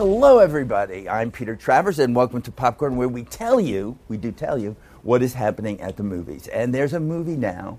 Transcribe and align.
Hello, 0.00 0.38
everybody. 0.38 1.10
I'm 1.10 1.30
Peter 1.30 1.54
Travers, 1.54 1.98
and 1.98 2.16
welcome 2.16 2.40
to 2.40 2.50
Popcorn, 2.50 2.96
where 2.96 3.06
we 3.06 3.22
tell 3.22 3.60
you, 3.60 3.98
we 4.08 4.16
do 4.16 4.32
tell 4.32 4.56
you, 4.56 4.74
what 5.02 5.22
is 5.22 5.34
happening 5.34 5.78
at 5.82 5.98
the 5.98 6.02
movies. 6.02 6.48
And 6.48 6.74
there's 6.74 6.94
a 6.94 7.00
movie 7.00 7.36
now 7.36 7.76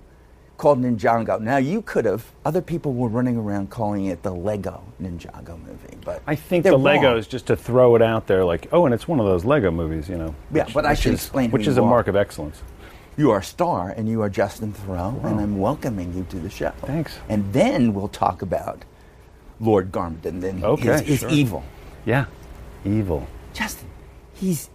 called 0.56 0.80
Ninjago. 0.80 1.40
Now, 1.40 1.56
you 1.56 1.82
could 1.82 2.04
have, 2.04 2.24
other 2.44 2.62
people 2.62 2.94
were 2.94 3.08
running 3.08 3.36
around 3.36 3.70
calling 3.70 4.04
it 4.04 4.22
the 4.22 4.30
Lego 4.30 4.84
Ninjago 5.02 5.60
movie, 5.66 5.98
but 6.04 6.22
I 6.24 6.36
think 6.36 6.62
the 6.62 6.78
wrong. 6.78 7.18
is 7.18 7.26
just 7.26 7.48
to 7.48 7.56
throw 7.56 7.96
it 7.96 8.02
out 8.02 8.28
there, 8.28 8.44
like, 8.44 8.68
oh, 8.70 8.84
and 8.84 8.94
it's 8.94 9.08
one 9.08 9.18
of 9.18 9.26
those 9.26 9.44
Lego 9.44 9.72
movies, 9.72 10.08
you 10.08 10.16
know. 10.16 10.32
Yeah, 10.54 10.68
but 10.72 10.86
I 10.86 10.90
which 10.90 11.00
should 11.00 11.14
is, 11.14 11.24
explain 11.24 11.50
which 11.50 11.66
is 11.66 11.76
a 11.76 11.82
are. 11.82 11.90
mark 11.90 12.06
of 12.06 12.14
excellence. 12.14 12.62
You 13.16 13.32
are 13.32 13.38
a 13.38 13.44
star, 13.44 13.88
and 13.88 14.08
you 14.08 14.22
are 14.22 14.30
Justin 14.30 14.72
Theroux, 14.72 15.24
and 15.24 15.40
I'm 15.40 15.58
welcoming 15.58 16.14
you 16.14 16.24
to 16.30 16.38
the 16.38 16.50
show. 16.50 16.70
Thanks. 16.82 17.18
And 17.28 17.52
then 17.52 17.94
we'll 17.94 18.06
talk 18.06 18.42
about 18.42 18.84
Lord 19.58 19.90
Garmadon, 19.90 20.40
then 20.40 20.62
Okay, 20.62 20.84
his, 20.84 21.00
his 21.00 21.18
sure. 21.18 21.28
evil. 21.30 21.64
Yeah, 22.04 22.26
evil. 22.84 23.26
Justin, 23.52 23.88
he's, 24.34 24.70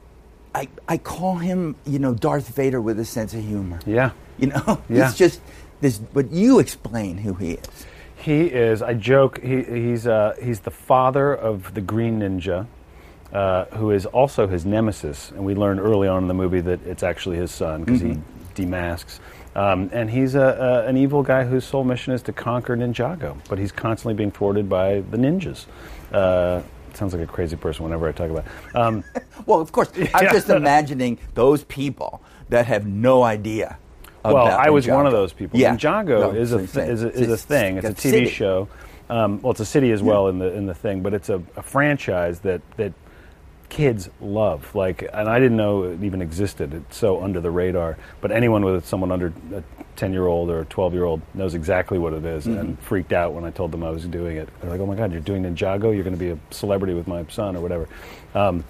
I, 0.55 0.67
I 0.87 0.97
call 0.97 1.35
him, 1.35 1.75
you 1.85 1.99
know, 1.99 2.13
Darth 2.13 2.49
Vader 2.55 2.79
with 2.81 2.99
a 2.99 3.05
sense 3.05 3.33
of 3.33 3.43
humor. 3.43 3.79
Yeah, 3.85 4.11
You 4.37 4.47
know, 4.47 4.81
Yeah. 4.89 5.07
he's 5.07 5.15
just 5.17 5.41
this. 5.81 5.97
But 5.97 6.31
you 6.31 6.59
explain 6.59 7.17
who 7.17 7.33
he 7.33 7.53
is. 7.53 7.85
he 8.17 8.41
is. 8.45 8.81
I 8.81 8.93
joke. 8.93 9.41
He, 9.41 9.63
he's 9.63 10.07
uh, 10.07 10.35
he's 10.41 10.61
the 10.61 10.71
father 10.71 11.33
of 11.35 11.73
the 11.73 11.81
Green 11.81 12.19
Ninja, 12.19 12.65
uh, 13.33 13.65
who 13.65 13.91
is 13.91 14.05
also 14.05 14.47
his 14.47 14.65
nemesis, 14.65 15.31
and 15.31 15.43
we 15.45 15.53
learn 15.55 15.79
early 15.79 16.07
on 16.07 16.23
in 16.23 16.27
the 16.27 16.33
movie 16.33 16.61
that 16.61 16.85
it's 16.85 17.03
actually 17.03 17.37
his 17.37 17.51
son 17.51 17.83
because 17.83 18.01
he 18.01 18.17
demasks. 18.55 19.19
Um, 19.55 19.89
and 19.91 20.07
he's 20.09 20.35
a, 20.35 20.39
a, 20.85 20.87
an 20.87 20.97
evil 20.97 21.23
guy 21.23 21.43
whose 21.43 21.65
sole 21.65 21.83
mission 21.83 22.13
is 22.13 22.21
to 22.23 22.31
conquer 22.33 22.77
Ninjago, 22.77 23.37
but 23.49 23.57
he's 23.57 23.71
constantly 23.71 24.13
being 24.13 24.29
thwarted 24.29 24.69
by 24.69 25.01
the 25.01 25.17
ninjas. 25.17 25.65
Uh, 26.11 26.61
sounds 26.95 27.13
like 27.13 27.23
a 27.23 27.27
crazy 27.31 27.55
person 27.55 27.83
whenever 27.83 28.07
I 28.07 28.11
talk 28.11 28.29
about. 28.29 28.45
It. 28.45 28.75
Um, 28.75 29.03
Well, 29.45 29.61
of 29.61 29.71
course, 29.71 29.89
I'm 30.13 30.23
Yeah. 30.25 30.33
just 30.33 30.49
imagining 30.49 31.19
those 31.35 31.63
people 31.65 32.21
that 32.49 32.65
have 32.65 32.85
no 32.87 33.23
idea. 33.23 33.77
Well, 34.25 34.47
I 34.47 34.69
was 34.69 34.87
one 34.87 35.05
of 35.05 35.13
those 35.13 35.31
people. 35.31 35.57
Yeah. 35.59 35.75
Ninjago 35.75 36.19
No, 36.19 36.31
is, 36.31 36.51
a 36.51 36.57
th- 36.67 36.89
is 36.89 37.03
a 37.03 37.09
is 37.11 37.31
a 37.31 37.37
thing. 37.37 37.77
It's 37.77 37.85
a 37.85 37.91
a 37.91 37.93
TV 37.93 37.99
city. 38.11 38.29
show. 38.29 38.67
Um, 39.09 39.41
well, 39.41 39.51
it's 39.51 39.61
a 39.61 39.65
city 39.65 39.91
as 39.91 40.03
well 40.03 40.27
in 40.27 40.37
the 40.39 40.51
in 40.53 40.65
the 40.65 40.73
thing, 40.73 41.01
but 41.01 41.13
it's 41.13 41.29
a, 41.29 41.41
a 41.55 41.61
franchise 41.61 42.39
that 42.41 42.61
that 42.75 42.91
kids 43.69 44.09
love. 44.21 44.73
Like, 44.75 45.01
and 45.13 45.27
I 45.29 45.39
didn't 45.39 45.57
know 45.57 45.83
it 45.83 46.03
even 46.03 46.21
existed. 46.21 46.73
It's 46.73 46.97
so 46.97 47.21
under 47.23 47.41
the 47.41 47.51
radar. 47.51 47.97
But 48.21 48.31
anyone 48.31 48.63
with 48.63 48.85
someone 48.85 49.11
under 49.11 49.33
a 49.53 49.63
ten 49.95 50.13
year 50.13 50.25
old 50.27 50.49
or 50.49 50.61
a 50.61 50.65
twelve 50.65 50.93
year 50.93 51.03
old 51.03 51.21
knows 51.33 51.53
exactly 51.53 51.99
what 51.99 52.13
it 52.13 52.25
is 52.25 52.45
Mm-hmm. 52.45 52.59
and 52.59 52.79
freaked 52.79 53.13
out 53.13 53.33
when 53.33 53.43
I 53.43 53.51
told 53.51 53.71
them 53.71 53.83
I 53.83 53.89
was 53.89 54.05
doing 54.05 54.37
it. 54.37 54.49
They're 54.61 54.69
like, 54.71 54.79
"Oh 54.79 54.85
my 54.85 54.95
God, 54.95 55.11
you're 55.11 55.21
doing 55.21 55.43
Ninjago? 55.43 55.93
You're 55.93 56.03
going 56.03 56.15
to 56.15 56.19
be 56.19 56.29
a 56.29 56.39
celebrity 56.51 56.93
with 56.93 57.07
my 57.07 57.25
son 57.29 57.55
or 57.55 57.61
whatever." 57.61 57.87
Um, 58.33 58.63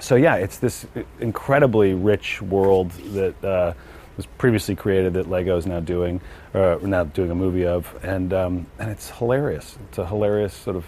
so 0.00 0.16
yeah, 0.16 0.36
it's 0.36 0.58
this 0.58 0.86
incredibly 1.20 1.92
rich 1.94 2.40
world 2.40 2.90
that 3.12 3.44
uh, 3.44 3.74
was 4.16 4.26
previously 4.38 4.74
created 4.74 5.12
that 5.14 5.28
Lego 5.28 5.56
is 5.58 5.66
now 5.66 5.80
doing, 5.80 6.20
uh, 6.54 6.78
now 6.82 7.04
doing 7.04 7.30
a 7.30 7.34
movie 7.34 7.66
of, 7.66 7.94
and 8.02 8.32
um, 8.32 8.66
and 8.78 8.90
it's 8.90 9.10
hilarious. 9.10 9.76
It's 9.88 9.98
a 9.98 10.06
hilarious 10.06 10.54
sort 10.54 10.76
of 10.76 10.86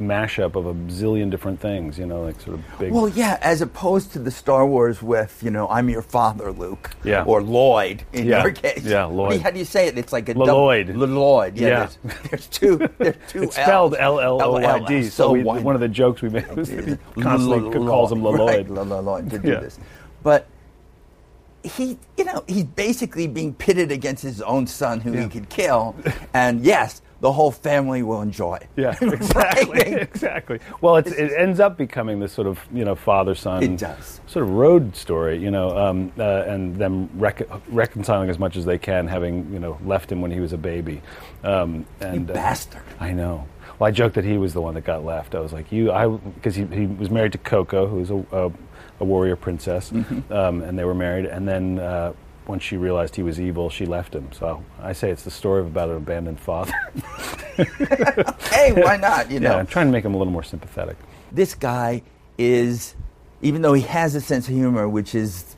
mashup 0.00 0.56
of 0.56 0.66
a 0.66 0.74
zillion 0.92 1.30
different 1.30 1.60
things. 1.60 1.98
You 1.98 2.06
know, 2.06 2.22
like 2.22 2.40
sort 2.40 2.58
of 2.58 2.64
big. 2.78 2.92
Well, 2.92 3.08
yeah, 3.08 3.38
as 3.42 3.60
opposed 3.60 4.12
to 4.14 4.18
the 4.18 4.30
Star 4.30 4.66
Wars 4.66 5.02
with, 5.02 5.40
you 5.42 5.50
know, 5.50 5.68
I'm 5.68 5.88
your 5.88 6.02
father, 6.02 6.50
Luke. 6.52 6.90
Yeah. 7.04 7.24
Or 7.24 7.42
Lloyd 7.42 8.02
in 8.12 8.26
Yeah. 8.26 8.42
your 8.42 8.52
case. 8.52 8.82
Yeah, 8.84 9.04
What 9.06 9.10
do 9.10 9.14
you- 9.14 9.20
Lloyd. 9.38 9.40
How 9.42 9.50
do 9.50 9.58
you 9.58 9.64
say 9.64 9.86
it? 9.86 9.96
It's 9.98 10.12
like 10.12 10.28
a 10.28 10.32
Lloyd. 10.34 10.88
double- 10.88 11.06
Lloyd. 11.06 11.56
Yeah. 11.56 11.68
Yeah. 11.68 11.88
There's, 12.02 12.18
there's 12.30 12.46
two. 12.48 12.76
There's 12.98 13.16
two. 13.28 13.42
it's 13.44 13.54
spelled 13.56 13.94
L's. 13.94 14.20
L 14.22 14.40
L 14.40 14.42
O 14.42 14.52
Y 14.60 14.78
D. 14.86 15.02
So 15.04 15.32
we, 15.32 15.42
one 15.42 15.74
of 15.74 15.80
the 15.80 15.88
jokes 15.88 16.22
we 16.22 16.30
made 16.30 16.50
was 16.56 16.68
that 16.70 16.84
he 17.14 17.22
constantly 17.22 17.70
calls 17.86 18.10
him 18.10 18.22
Lloyd. 18.22 18.68
Lloyd. 18.68 19.30
To 19.30 19.38
do 19.38 19.48
Yeah. 19.48 19.60
this. 19.60 19.78
But 20.22 20.46
he, 21.62 21.98
you 22.16 22.24
know, 22.24 22.42
he's 22.48 22.64
basically 22.64 23.26
being 23.26 23.52
pitted 23.52 23.92
against 23.92 24.22
his 24.22 24.40
own 24.42 24.66
son 24.66 25.00
who 25.00 25.12
he 25.12 25.28
could 25.28 25.48
kill. 25.50 25.94
And 26.32 26.64
yes, 26.64 27.02
the 27.20 27.32
whole 27.32 27.50
family 27.50 28.02
will 28.02 28.22
enjoy. 28.22 28.58
Yeah, 28.76 28.96
exactly, 29.02 29.80
exactly. 29.92 30.58
Well, 30.80 30.96
it's, 30.96 31.10
it 31.12 31.32
ends 31.36 31.60
up 31.60 31.76
becoming 31.76 32.20
this 32.20 32.32
sort 32.32 32.46
of 32.46 32.58
you 32.72 32.84
know 32.84 32.94
father 32.94 33.34
son 33.34 33.62
sort 34.26 34.44
of 34.44 34.50
road 34.52 34.96
story, 34.96 35.38
you 35.38 35.50
know, 35.50 35.76
um, 35.76 36.12
uh, 36.18 36.44
and 36.46 36.76
them 36.76 37.10
rec- 37.14 37.48
reconciling 37.68 38.30
as 38.30 38.38
much 38.38 38.56
as 38.56 38.64
they 38.64 38.78
can, 38.78 39.06
having 39.06 39.52
you 39.52 39.58
know 39.58 39.78
left 39.84 40.10
him 40.10 40.20
when 40.20 40.30
he 40.30 40.40
was 40.40 40.52
a 40.52 40.58
baby. 40.58 41.02
Um, 41.44 41.86
and 42.00 42.30
uh, 42.30 42.34
bastard. 42.34 42.82
I 42.98 43.12
know. 43.12 43.46
Well, 43.78 43.88
I 43.88 43.92
joked 43.92 44.14
that 44.16 44.24
he 44.24 44.36
was 44.36 44.52
the 44.52 44.60
one 44.60 44.74
that 44.74 44.84
got 44.84 45.04
left. 45.06 45.34
I 45.34 45.40
was 45.40 45.52
like, 45.54 45.72
you, 45.72 45.90
I, 45.90 46.06
because 46.06 46.54
he, 46.54 46.66
he 46.66 46.86
was 46.86 47.08
married 47.10 47.32
to 47.32 47.38
Koko, 47.38 47.86
who 47.86 47.96
was 47.96 48.10
a, 48.10 48.24
a, 48.30 48.52
a 49.00 49.04
warrior 49.04 49.36
princess, 49.36 49.90
Mm-hmm. 49.90 50.30
um, 50.32 50.60
and 50.60 50.78
they 50.78 50.84
were 50.84 50.94
married. 50.94 51.24
And 51.24 51.48
then 51.48 51.78
uh, 51.78 52.12
when 52.50 52.60
she 52.60 52.76
realized 52.76 53.16
he 53.16 53.22
was 53.22 53.40
evil, 53.40 53.70
she 53.70 53.86
left 53.86 54.14
him. 54.14 54.28
So 54.32 54.62
I 54.82 54.92
say 54.92 55.10
it's 55.10 55.22
the 55.22 55.30
story 55.30 55.60
of 55.60 55.66
about 55.68 55.88
an 55.88 55.96
abandoned 55.96 56.40
father. 56.40 56.72
Hey, 58.50 58.72
why 58.72 58.96
not? 58.96 59.30
You 59.30 59.40
know, 59.40 59.50
Yeah, 59.50 59.56
I'm 59.58 59.66
trying 59.66 59.86
to 59.86 59.92
make 59.92 60.04
him 60.04 60.14
a 60.14 60.18
little 60.18 60.32
more 60.32 60.42
sympathetic. 60.42 60.96
this 61.32 61.54
guy 61.54 62.02
is, 62.38 62.94
even 63.42 63.62
though 63.62 63.74
he 63.74 63.82
has 63.82 64.14
a 64.14 64.20
sense 64.20 64.48
of 64.48 64.54
humor, 64.54 64.88
which 64.88 65.14
is 65.14 65.56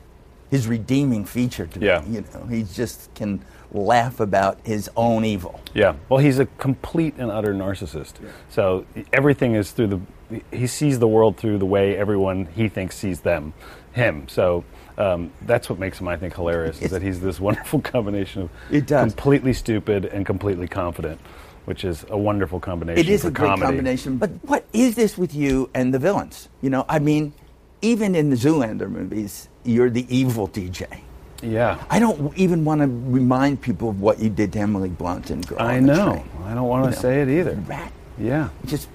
his 0.51 0.67
redeeming 0.67 1.25
feature 1.25 1.65
to 1.67 1.79
Yeah. 1.79 2.01
me, 2.01 2.15
you 2.15 2.25
know, 2.33 2.45
he 2.47 2.63
just 2.63 3.13
can 3.15 3.43
laugh 3.71 4.19
about 4.19 4.59
his 4.63 4.89
own 4.95 5.23
evil. 5.25 5.59
Yeah. 5.73 5.95
Well, 6.09 6.19
he's 6.19 6.39
a 6.39 6.45
complete 6.45 7.15
and 7.17 7.31
utter 7.31 7.53
narcissist. 7.53 8.13
So 8.49 8.85
everything 9.11 9.55
is 9.55 9.71
through 9.71 9.87
the. 9.87 10.41
He 10.51 10.67
sees 10.67 10.99
the 10.99 11.07
world 11.07 11.37
through 11.37 11.57
the 11.59 11.65
way 11.65 11.95
everyone 11.97 12.47
he 12.55 12.67
thinks 12.67 12.95
sees 12.97 13.21
them, 13.21 13.53
him. 13.93 14.27
So 14.27 14.63
um, 14.97 15.31
that's 15.43 15.69
what 15.69 15.79
makes 15.79 15.99
him, 15.99 16.07
I 16.07 16.17
think, 16.17 16.35
hilarious. 16.35 16.81
Is 16.81 16.91
that 16.91 17.01
he's 17.01 17.19
this 17.21 17.39
wonderful 17.47 17.81
combination 17.81 18.43
of 18.43 18.49
It 18.71 18.85
does. 18.87 19.13
completely 19.13 19.53
stupid 19.53 20.05
and 20.05 20.25
completely 20.25 20.67
confident, 20.67 21.19
which 21.65 21.83
is 21.83 22.05
a 22.09 22.17
wonderful 22.17 22.59
combination. 22.59 22.99
It 22.99 23.09
is 23.09 23.25
a 23.25 23.31
great 23.31 23.47
comedy. 23.47 23.65
combination. 23.67 24.17
But 24.17 24.29
what 24.43 24.65
is 24.73 24.95
this 24.95 25.17
with 25.17 25.33
you 25.33 25.69
and 25.73 25.93
the 25.93 25.99
villains? 25.99 26.49
You 26.61 26.69
know, 26.69 26.85
I 26.87 26.99
mean, 26.99 27.33
even 27.81 28.15
in 28.15 28.29
the 28.29 28.35
Zoolander 28.35 28.89
movies, 28.89 29.49
you're 29.63 29.89
the 29.89 30.05
evil 30.15 30.47
DJ. 30.47 31.01
Yeah. 31.41 31.83
I 31.89 31.99
don't 31.99 32.37
even 32.37 32.63
want 32.63 32.79
to 32.81 32.87
remind 32.87 33.61
people 33.61 33.89
of 33.89 33.99
what 33.99 34.19
you 34.19 34.29
did 34.29 34.53
to 34.53 34.59
Emily 34.59 34.87
Blunt 34.89 35.29
and 35.29 35.45
Girl 35.45 35.61
I 35.61 35.79
know. 35.81 36.23
I 36.45 36.53
don't 36.53 36.67
want 36.69 36.85
You 36.85 36.91
to 36.91 36.95
know, 36.95 37.01
say 37.01 37.21
it 37.21 37.27
either. 37.29 37.55
Rat. 37.67 37.91
Yeah. 38.17 38.47
Just 38.65 38.87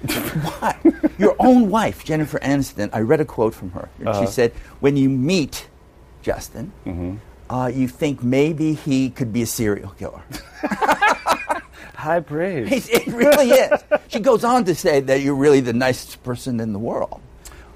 what? 0.00 0.76
what? 0.84 1.10
Your 1.18 1.34
own 1.38 1.70
wife, 1.70 2.04
Jennifer 2.04 2.38
Aniston. 2.40 2.90
I 2.92 3.00
read 3.00 3.20
a 3.20 3.24
quote 3.24 3.54
from 3.54 3.70
her. 3.72 3.88
Uh-huh. 4.04 4.20
She 4.20 4.26
said, 4.30 4.52
"When 4.80 4.96
you 4.96 5.08
meet 5.10 5.68
Justin, 6.22 6.72
Mm-hmm. 6.86 7.16
uh, 7.52 7.66
you 7.68 7.88
think 7.88 8.22
maybe 8.22 8.74
he 8.74 9.10
could 9.10 9.32
be 9.32 9.42
a 9.42 9.46
serial 9.46 9.90
killer." 9.98 10.22
High 11.94 12.20
praise. 12.20 12.70
It's- 12.72 12.88
it 12.88 13.12
really 13.12 13.50
is. 13.50 13.72
She 14.08 14.20
goes 14.20 14.44
on 14.44 14.64
to 14.66 14.74
say 14.74 15.00
that 15.00 15.20
you're 15.20 15.34
really 15.34 15.60
the 15.60 15.72
nicest 15.72 16.22
person 16.22 16.60
in 16.60 16.72
the 16.72 16.78
world. 16.78 17.20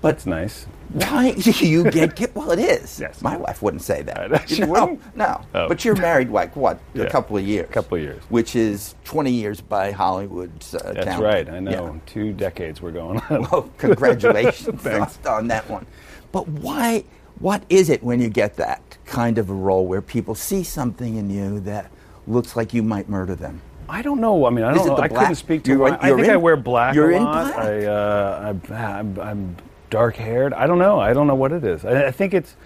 But 0.01 0.13
That's 0.13 0.27
nice. 0.27 0.67
Why 0.93 1.33
do 1.39 1.51
you 1.67 1.91
get 1.91 2.17
ki- 2.17 2.27
Well, 2.35 2.51
it 2.53 2.59
is. 2.59 3.01
Yes. 3.01 3.21
My 3.23 3.37
wife 3.37 3.63
wouldn't 3.63 3.83
say 3.83 4.03
that. 4.03 4.49
She 4.49 4.57
You 4.61 4.67
know? 4.67 4.73
wouldn't? 4.73 5.17
No. 5.17 5.41
Oh. 5.55 5.69
But 5.69 5.85
you're 5.85 5.97
married, 5.97 6.31
like, 6.31 6.55
what, 6.57 6.79
Yeah. 6.95 7.05
a 7.05 7.11
couple 7.11 7.37
of 7.37 7.45
years? 7.47 7.69
A 7.69 7.73
couple 7.73 7.97
of 7.97 8.03
years. 8.03 8.23
Which 8.29 8.55
is 8.57 8.95
20 9.05 9.31
years 9.31 9.61
by 9.61 9.91
Hollywood's 9.93 10.75
uh, 10.75 10.93
That's 10.95 11.05
count. 11.07 11.23
right. 11.25 11.49
I 11.49 11.61
know. 11.61 11.71
Yeah. 11.95 12.01
Two 12.07 12.33
decades 12.33 12.81
we're 12.83 12.93
going 12.93 13.21
on. 13.31 13.43
Well, 13.51 13.71
congratulations 13.79 14.87
on 15.27 15.49
that 15.49 15.69
one. 15.69 15.87
But 16.33 16.49
why? 16.49 17.05
What 17.39 17.65
is 17.69 17.89
it 17.91 18.03
when 18.05 18.21
you 18.21 18.29
get 18.29 18.57
that 18.57 18.81
kind 19.05 19.39
of 19.39 19.51
a 19.51 19.55
role 19.55 19.87
where 19.87 20.03
people 20.03 20.35
see 20.35 20.63
something 20.63 21.17
in 21.17 21.29
you 21.31 21.61
that 21.61 21.91
looks 22.27 22.55
like 22.57 22.73
you 22.73 22.83
might 22.83 23.09
murder 23.09 23.35
them? 23.35 23.61
I 23.89 24.01
don't 24.01 24.21
know. 24.21 24.47
I 24.47 24.51
mean, 24.51 24.65
I 24.65 24.73
don't 24.75 24.87
know. 24.87 24.97
I 24.97 25.09
couldn't 25.09 25.35
speak 25.35 25.65
to. 25.65 25.73
You're 25.73 25.89
in- 25.89 25.95
I 25.95 26.09
think 26.09 26.21
in- 26.21 26.31
I 26.31 26.37
wear 26.37 26.57
black 26.57 26.95
you're 26.95 27.11
a 27.11 27.17
in 27.17 27.23
black. 27.25 27.57
I, 27.59 27.85
uh, 27.87 28.55
I'm, 28.71 28.73
I'm, 28.73 29.19
I'm 29.21 29.57
dark 29.93 30.17
haired. 30.17 30.55
I 30.55 30.67
don't 30.67 30.79
know. 30.79 30.99
I 30.99 31.13
don't 31.13 31.27
know 31.29 31.37
what 31.37 31.53
it 31.53 31.63
is. 31.63 31.85
I, 31.85 32.07
I 32.07 32.11
think 32.11 32.35
it's. 32.35 32.57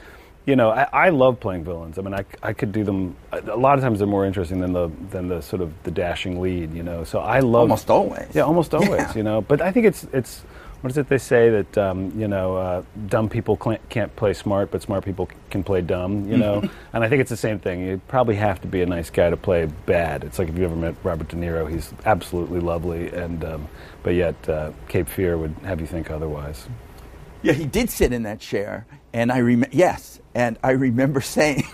You 0.47 0.55
know, 0.55 0.71
I, 0.71 0.87
I 0.93 1.09
love 1.09 1.41
playing 1.41 1.65
villains. 1.65 1.99
I 1.99 2.03
mean, 2.03 2.15
I, 2.15 2.25
I 2.41 2.53
could 2.53 2.71
do 2.71 2.85
them. 2.85 3.17
A 3.33 3.57
lot 3.57 3.77
of 3.77 3.83
times, 3.83 3.99
they're 3.99 4.07
more 4.07 4.25
interesting 4.25 4.61
than 4.61 4.73
the 4.73 4.89
than 5.11 5.27
the 5.27 5.43
sort 5.43 5.61
of 5.61 5.73
the 5.83 5.91
dashing 5.91 6.41
lead. 6.41 6.73
You 6.73 6.85
know, 6.85 7.03
so 7.03 7.19
I 7.19 7.41
love 7.41 7.63
Almost 7.63 7.91
always. 7.91 8.29
Yeah, 8.33 8.43
almost 8.43 8.73
always. 8.73 9.01
Yeah. 9.01 9.15
You 9.17 9.23
know, 9.25 9.41
but 9.43 9.61
I 9.61 9.73
think 9.73 9.87
it's 9.87 10.05
it's. 10.13 10.43
What 10.83 10.91
is 10.93 10.99
it 10.99 11.09
they 11.09 11.19
say 11.19 11.51
that 11.51 11.79
um, 11.79 12.13
you 12.17 12.29
know 12.29 12.57
uh, 12.57 12.83
dumb 13.09 13.29
people 13.29 13.57
can't 13.89 14.15
play 14.15 14.35
smart, 14.35 14.71
but 14.71 14.83
smart 14.83 15.05
people 15.05 15.29
can 15.51 15.65
play 15.65 15.81
dumb. 15.81 16.31
You 16.31 16.37
know, 16.37 16.63
and 16.93 17.03
I 17.03 17.09
think 17.09 17.23
it's 17.23 17.31
the 17.31 17.37
same 17.37 17.59
thing. 17.59 17.81
You 17.81 18.01
probably 18.07 18.37
have 18.37 18.61
to 18.61 18.69
be 18.69 18.83
a 18.83 18.87
nice 18.87 19.11
guy 19.11 19.31
to 19.31 19.37
play 19.37 19.67
bad. 19.87 20.23
It's 20.23 20.39
like 20.39 20.49
if 20.49 20.57
you 20.57 20.65
ever 20.65 20.77
met 20.77 20.95
Robert 21.03 21.27
De 21.27 21.35
Niro, 21.37 21.69
he's 21.69 21.93
absolutely 22.05 22.61
lovely, 22.61 23.09
and 23.09 23.45
um, 23.45 23.69
but 24.05 24.15
yet 24.15 24.37
uh, 24.49 24.71
Cape 24.87 25.09
Fear 25.09 25.39
would 25.39 25.55
have 25.65 25.81
you 25.81 25.89
think 25.89 26.09
otherwise. 26.09 26.69
Yeah, 27.43 27.53
he 27.53 27.65
did 27.67 27.91
sit 27.91 28.13
in 28.13 28.23
that 28.25 28.41
chair, 28.41 28.87
and 29.13 29.31
I 29.31 29.39
remember. 29.39 29.75
Yes, 29.77 30.21
and 30.35 30.59
I 30.63 30.71
remember 30.73 31.21
saying, 31.37 31.65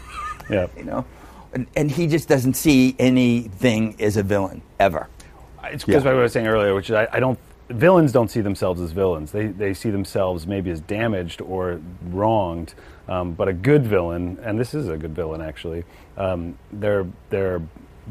Yeah. 0.51 0.67
you 0.77 0.85
know, 0.85 1.05
and, 1.53 1.67
and 1.77 1.91
he 1.91 2.07
just 2.07 2.29
doesn't 2.29 2.55
see 2.55 2.95
anything 2.99 3.97
as 4.01 4.17
a 4.17 4.23
villain 4.23 4.63
ever. 4.81 5.09
It's 5.65 5.85
because 5.85 6.05
Yeah. 6.05 6.11
of 6.11 6.15
what 6.17 6.21
I 6.21 6.23
was 6.25 6.33
saying 6.33 6.47
earlier, 6.47 6.75
which 6.75 6.91
is 6.91 6.97
I, 6.97 7.09
I 7.13 7.21
don't 7.21 7.39
villains 7.69 8.13
don't 8.13 8.31
see 8.31 8.41
themselves 8.43 8.81
as 8.81 8.93
villains. 8.93 9.33
They 9.33 9.47
they 9.47 9.73
see 9.75 9.91
themselves 9.91 10.47
maybe 10.47 10.71
as 10.71 10.81
damaged 10.81 11.41
or 11.41 11.81
wronged. 12.11 12.75
Um, 13.09 13.33
but 13.33 13.49
a 13.49 13.53
good 13.53 13.85
villain, 13.85 14.39
and 14.43 14.59
this 14.61 14.75
is 14.75 14.89
a 14.89 14.97
good 14.97 15.15
villain 15.15 15.41
actually, 15.41 15.85
um, 16.17 16.57
their 16.73 17.07
their 17.31 17.61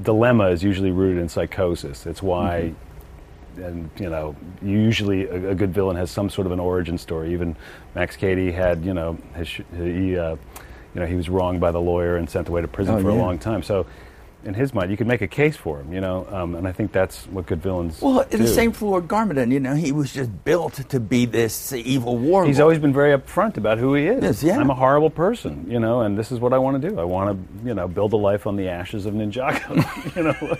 dilemma 0.01 0.47
is 0.47 0.63
usually 0.63 0.91
rooted 0.91 1.21
in 1.21 1.29
psychosis. 1.29 2.05
It's 2.05 2.21
why. 2.23 2.73
And 3.57 3.89
you 3.99 4.09
know, 4.09 4.35
usually 4.61 5.27
a, 5.27 5.49
a 5.51 5.55
good 5.55 5.73
villain 5.73 5.95
has 5.97 6.09
some 6.11 6.29
sort 6.29 6.45
of 6.47 6.53
an 6.53 6.59
origin 6.59 6.97
story. 6.97 7.33
Even 7.33 7.55
Max 7.95 8.15
Cady 8.15 8.51
had, 8.51 8.83
you 8.83 8.93
know, 8.93 9.17
his, 9.35 9.49
he, 9.49 10.17
uh, 10.17 10.35
you 10.93 10.99
know, 11.01 11.05
he 11.05 11.15
was 11.15 11.29
wronged 11.29 11.59
by 11.59 11.71
the 11.71 11.79
lawyer 11.81 12.17
and 12.17 12.29
sent 12.29 12.49
away 12.49 12.61
to 12.61 12.67
prison 12.67 12.95
Oh, 12.95 13.01
for 13.01 13.09
a 13.09 13.13
long 13.15 13.37
time. 13.39 13.63
So, 13.63 13.85
in 14.43 14.53
his 14.53 14.73
mind, 14.73 14.89
you 14.91 14.97
could 14.97 15.07
make 15.07 15.21
a 15.21 15.27
case 15.27 15.55
for 15.55 15.79
him, 15.79 15.93
you 15.93 16.01
know, 16.01 16.25
um, 16.31 16.55
and 16.55 16.67
I 16.67 16.71
think 16.71 16.91
that's 16.91 17.25
what 17.27 17.45
good 17.45 17.61
villains. 17.61 18.01
Well, 18.01 18.25
do. 18.29 18.37
the 18.37 18.47
same 18.47 18.71
for 18.71 18.85
Lord 18.89 19.07
Garmadon. 19.07 19.51
You 19.51 19.59
know, 19.59 19.75
he 19.75 19.91
was 19.91 20.11
just 20.13 20.43
built 20.43 20.73
to 20.89 20.99
be 20.99 21.25
this 21.25 21.71
evil 21.73 22.17
war. 22.17 22.45
He's 22.45 22.59
always 22.59 22.79
been 22.79 22.93
very 22.93 23.17
upfront 23.17 23.57
about 23.57 23.77
who 23.77 23.93
he 23.93 24.07
is. 24.07 24.23
Yes, 24.23 24.43
yeah. 24.43 24.59
I'm 24.59 24.69
a 24.69 24.75
horrible 24.75 25.09
person, 25.09 25.65
you 25.69 25.79
know, 25.79 26.01
and 26.01 26.17
this 26.17 26.31
is 26.31 26.39
what 26.39 26.53
I 26.53 26.57
want 26.57 26.81
to 26.81 26.89
do. 26.89 26.99
I 26.99 27.03
want 27.03 27.37
to, 27.61 27.67
you 27.67 27.73
know, 27.73 27.87
build 27.87 28.13
a 28.13 28.17
life 28.17 28.47
on 28.47 28.55
the 28.55 28.67
ashes 28.69 29.05
of 29.05 29.13
Ninjago, 29.13 30.15
you 30.15 30.23
know. 30.23 30.57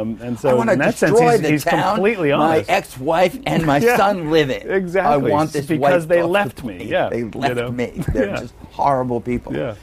Um, 0.00 0.18
and 0.22 0.38
so, 0.38 0.60
in 0.62 0.78
that 0.78 0.94
sense, 0.94 1.18
he's, 1.18 1.40
he's 1.40 1.64
completely 1.64 2.30
my 2.32 2.64
ex-wife 2.68 3.38
and 3.46 3.66
my 3.66 3.78
Yeah, 3.78 3.96
son 3.96 4.30
live 4.30 4.48
in. 4.50 4.70
exactly, 4.70 5.30
I 5.30 5.34
want 5.34 5.52
this 5.52 5.66
because 5.66 6.06
they 6.06 6.22
left 6.22 6.62
me, 6.64 6.76
plate. 6.78 6.88
yeah, 6.88 7.08
they 7.08 7.18
you 7.18 7.30
left 7.34 7.56
know. 7.56 7.70
me. 7.70 7.92
They're 8.12 8.28
Yeah. 8.28 8.40
just 8.40 8.54
horrible 8.70 9.20
people. 9.20 9.54
Yeah. 9.54 9.74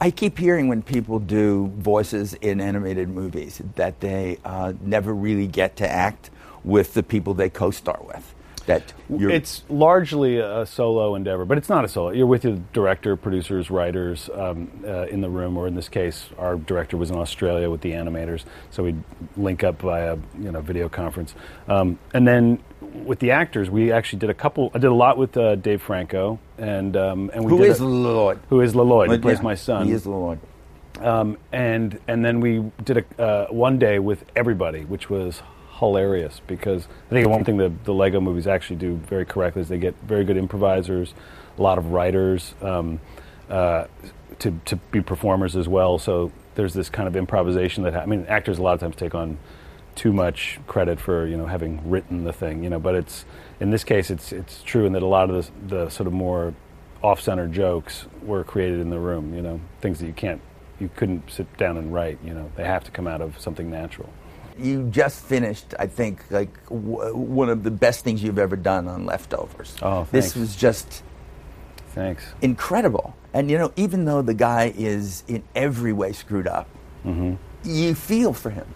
I 0.00 0.10
keep 0.10 0.38
hearing 0.38 0.68
when 0.68 0.82
people 0.82 1.18
do 1.18 1.68
voices 1.76 2.34
in 2.34 2.60
animated 2.60 3.08
movies 3.08 3.62
that 3.76 4.00
they 4.00 4.38
uh, 4.44 4.72
never 4.80 5.14
really 5.14 5.46
get 5.46 5.76
to 5.76 5.88
act 5.88 6.30
with 6.64 6.94
the 6.94 7.02
people 7.02 7.34
they 7.34 7.50
co-star 7.50 8.00
with. 8.02 8.34
That 8.66 8.94
It's 9.30 9.62
largely 9.68 10.38
a 10.38 10.64
solo 10.64 11.14
endeavor, 11.14 11.44
but 11.44 11.58
it's 11.58 11.68
not 11.68 11.84
a 11.84 11.88
solo. 11.88 12.12
You're 12.12 12.26
with 12.26 12.44
your 12.44 12.58
director, 12.72 13.14
producers, 13.14 13.70
writers 13.70 14.30
um, 14.32 14.70
uh, 14.86 15.02
in 15.02 15.20
the 15.20 15.28
room, 15.28 15.58
or 15.58 15.66
in 15.66 15.74
this 15.74 15.90
case, 15.90 16.30
our 16.38 16.56
director 16.56 16.96
was 16.96 17.10
in 17.10 17.16
Australia 17.16 17.68
with 17.68 17.82
the 17.82 17.92
animators, 17.92 18.44
so 18.70 18.82
we'd 18.82 19.02
link 19.36 19.64
up 19.64 19.82
via 19.82 20.16
you 20.40 20.50
know 20.50 20.62
video 20.62 20.88
conference. 20.88 21.34
Um, 21.68 21.98
and 22.14 22.26
then 22.26 22.58
with 22.94 23.18
the 23.18 23.32
actors, 23.32 23.68
we 23.68 23.92
actually 23.92 24.20
did 24.20 24.30
a 24.30 24.34
couple. 24.34 24.70
I 24.74 24.78
did 24.78 24.90
a 24.90 24.94
lot 24.94 25.18
with 25.18 25.36
uh, 25.36 25.56
Dave 25.56 25.82
Franco, 25.82 26.38
and 26.58 26.96
um, 26.96 27.30
and 27.34 27.44
we 27.44 27.50
who 27.50 27.58
did 27.58 27.70
is 27.70 27.80
a, 27.80 27.84
Lloyd? 27.84 28.38
who 28.48 28.60
is 28.60 28.74
Lloyd, 28.74 29.10
who 29.10 29.18
plays 29.18 29.38
Yeah, 29.38 29.42
my 29.44 29.54
son. 29.54 29.86
He 29.86 29.92
is 29.92 30.06
Lloyd. 30.06 30.38
Um, 31.00 31.36
and 31.52 31.98
and 32.06 32.24
then 32.24 32.40
we 32.40 32.70
did 32.84 32.98
a 32.98 33.22
uh, 33.22 33.46
one 33.48 33.78
day 33.78 33.98
with 33.98 34.24
everybody, 34.36 34.84
which 34.84 35.10
was 35.10 35.42
hilarious 35.78 36.40
because 36.46 36.86
I 37.10 37.14
think 37.14 37.28
one 37.28 37.44
thing 37.44 37.56
that 37.56 37.84
the 37.84 37.92
Lego 37.92 38.20
movies 38.20 38.46
actually 38.46 38.76
do 38.76 38.94
very 38.96 39.26
correctly 39.26 39.62
is 39.62 39.68
they 39.68 39.78
get 39.78 39.96
very 40.02 40.24
good 40.24 40.36
improvisers, 40.36 41.14
a 41.58 41.62
lot 41.62 41.78
of 41.78 41.86
writers 41.88 42.54
um, 42.62 43.00
uh, 43.50 43.86
to 44.38 44.60
to 44.64 44.76
be 44.76 45.00
performers 45.00 45.56
as 45.56 45.68
well. 45.68 45.98
So 45.98 46.30
there's 46.54 46.74
this 46.74 46.88
kind 46.88 47.08
of 47.08 47.16
improvisation 47.16 47.82
that 47.82 47.94
ha- 47.94 48.00
I 48.00 48.06
mean, 48.06 48.24
actors 48.28 48.58
a 48.58 48.62
lot 48.62 48.74
of 48.74 48.80
times 48.80 48.94
take 48.94 49.14
on 49.14 49.38
too 49.94 50.12
much 50.12 50.58
credit 50.66 50.98
for 51.00 51.26
you 51.26 51.36
know 51.36 51.46
having 51.46 51.88
written 51.88 52.24
the 52.24 52.32
thing, 52.32 52.62
you 52.64 52.70
know. 52.70 52.78
But 52.78 52.94
it's 52.94 53.24
in 53.60 53.70
this 53.70 53.84
case, 53.84 54.10
it's 54.10 54.32
it's 54.32 54.62
true 54.62 54.86
in 54.86 54.92
that 54.94 55.02
a 55.02 55.06
lot 55.06 55.30
of 55.30 55.50
the, 55.68 55.76
the 55.84 55.90
sort 55.90 56.06
of 56.06 56.12
more 56.12 56.54
off-center 57.02 57.46
jokes 57.46 58.06
were 58.22 58.42
created 58.44 58.80
in 58.80 58.90
the 58.90 58.98
room. 58.98 59.34
You 59.34 59.42
know, 59.42 59.60
things 59.80 59.98
that 60.00 60.06
you 60.06 60.12
can't, 60.12 60.40
you 60.80 60.90
couldn't 60.96 61.30
sit 61.30 61.54
down 61.56 61.76
and 61.76 61.92
write. 61.92 62.18
You 62.24 62.34
know, 62.34 62.50
they 62.56 62.64
have 62.64 62.84
to 62.84 62.90
come 62.90 63.06
out 63.06 63.20
of 63.20 63.38
something 63.40 63.70
natural. 63.70 64.08
You 64.58 64.84
just 64.90 65.24
finished, 65.24 65.74
I 65.80 65.88
think, 65.88 66.24
like 66.30 66.62
w- 66.68 67.14
one 67.16 67.48
of 67.48 67.64
the 67.64 67.72
best 67.72 68.04
things 68.04 68.22
you've 68.22 68.38
ever 68.38 68.54
done 68.56 68.86
on 68.86 69.04
Leftovers. 69.04 69.74
Oh, 69.82 70.06
this 70.12 70.36
was 70.36 70.54
just 70.54 71.02
Thanks. 71.88 72.24
incredible. 72.40 73.16
And 73.32 73.50
you 73.50 73.58
know, 73.58 73.72
even 73.76 74.04
though 74.04 74.22
the 74.22 74.34
guy 74.34 74.72
is 74.76 75.24
in 75.26 75.42
every 75.54 75.92
way 75.92 76.12
screwed 76.12 76.46
up, 76.46 76.68
Mm-hmm. 77.04 77.34
you 77.68 77.94
feel 77.94 78.32
for 78.32 78.48
him. 78.50 78.66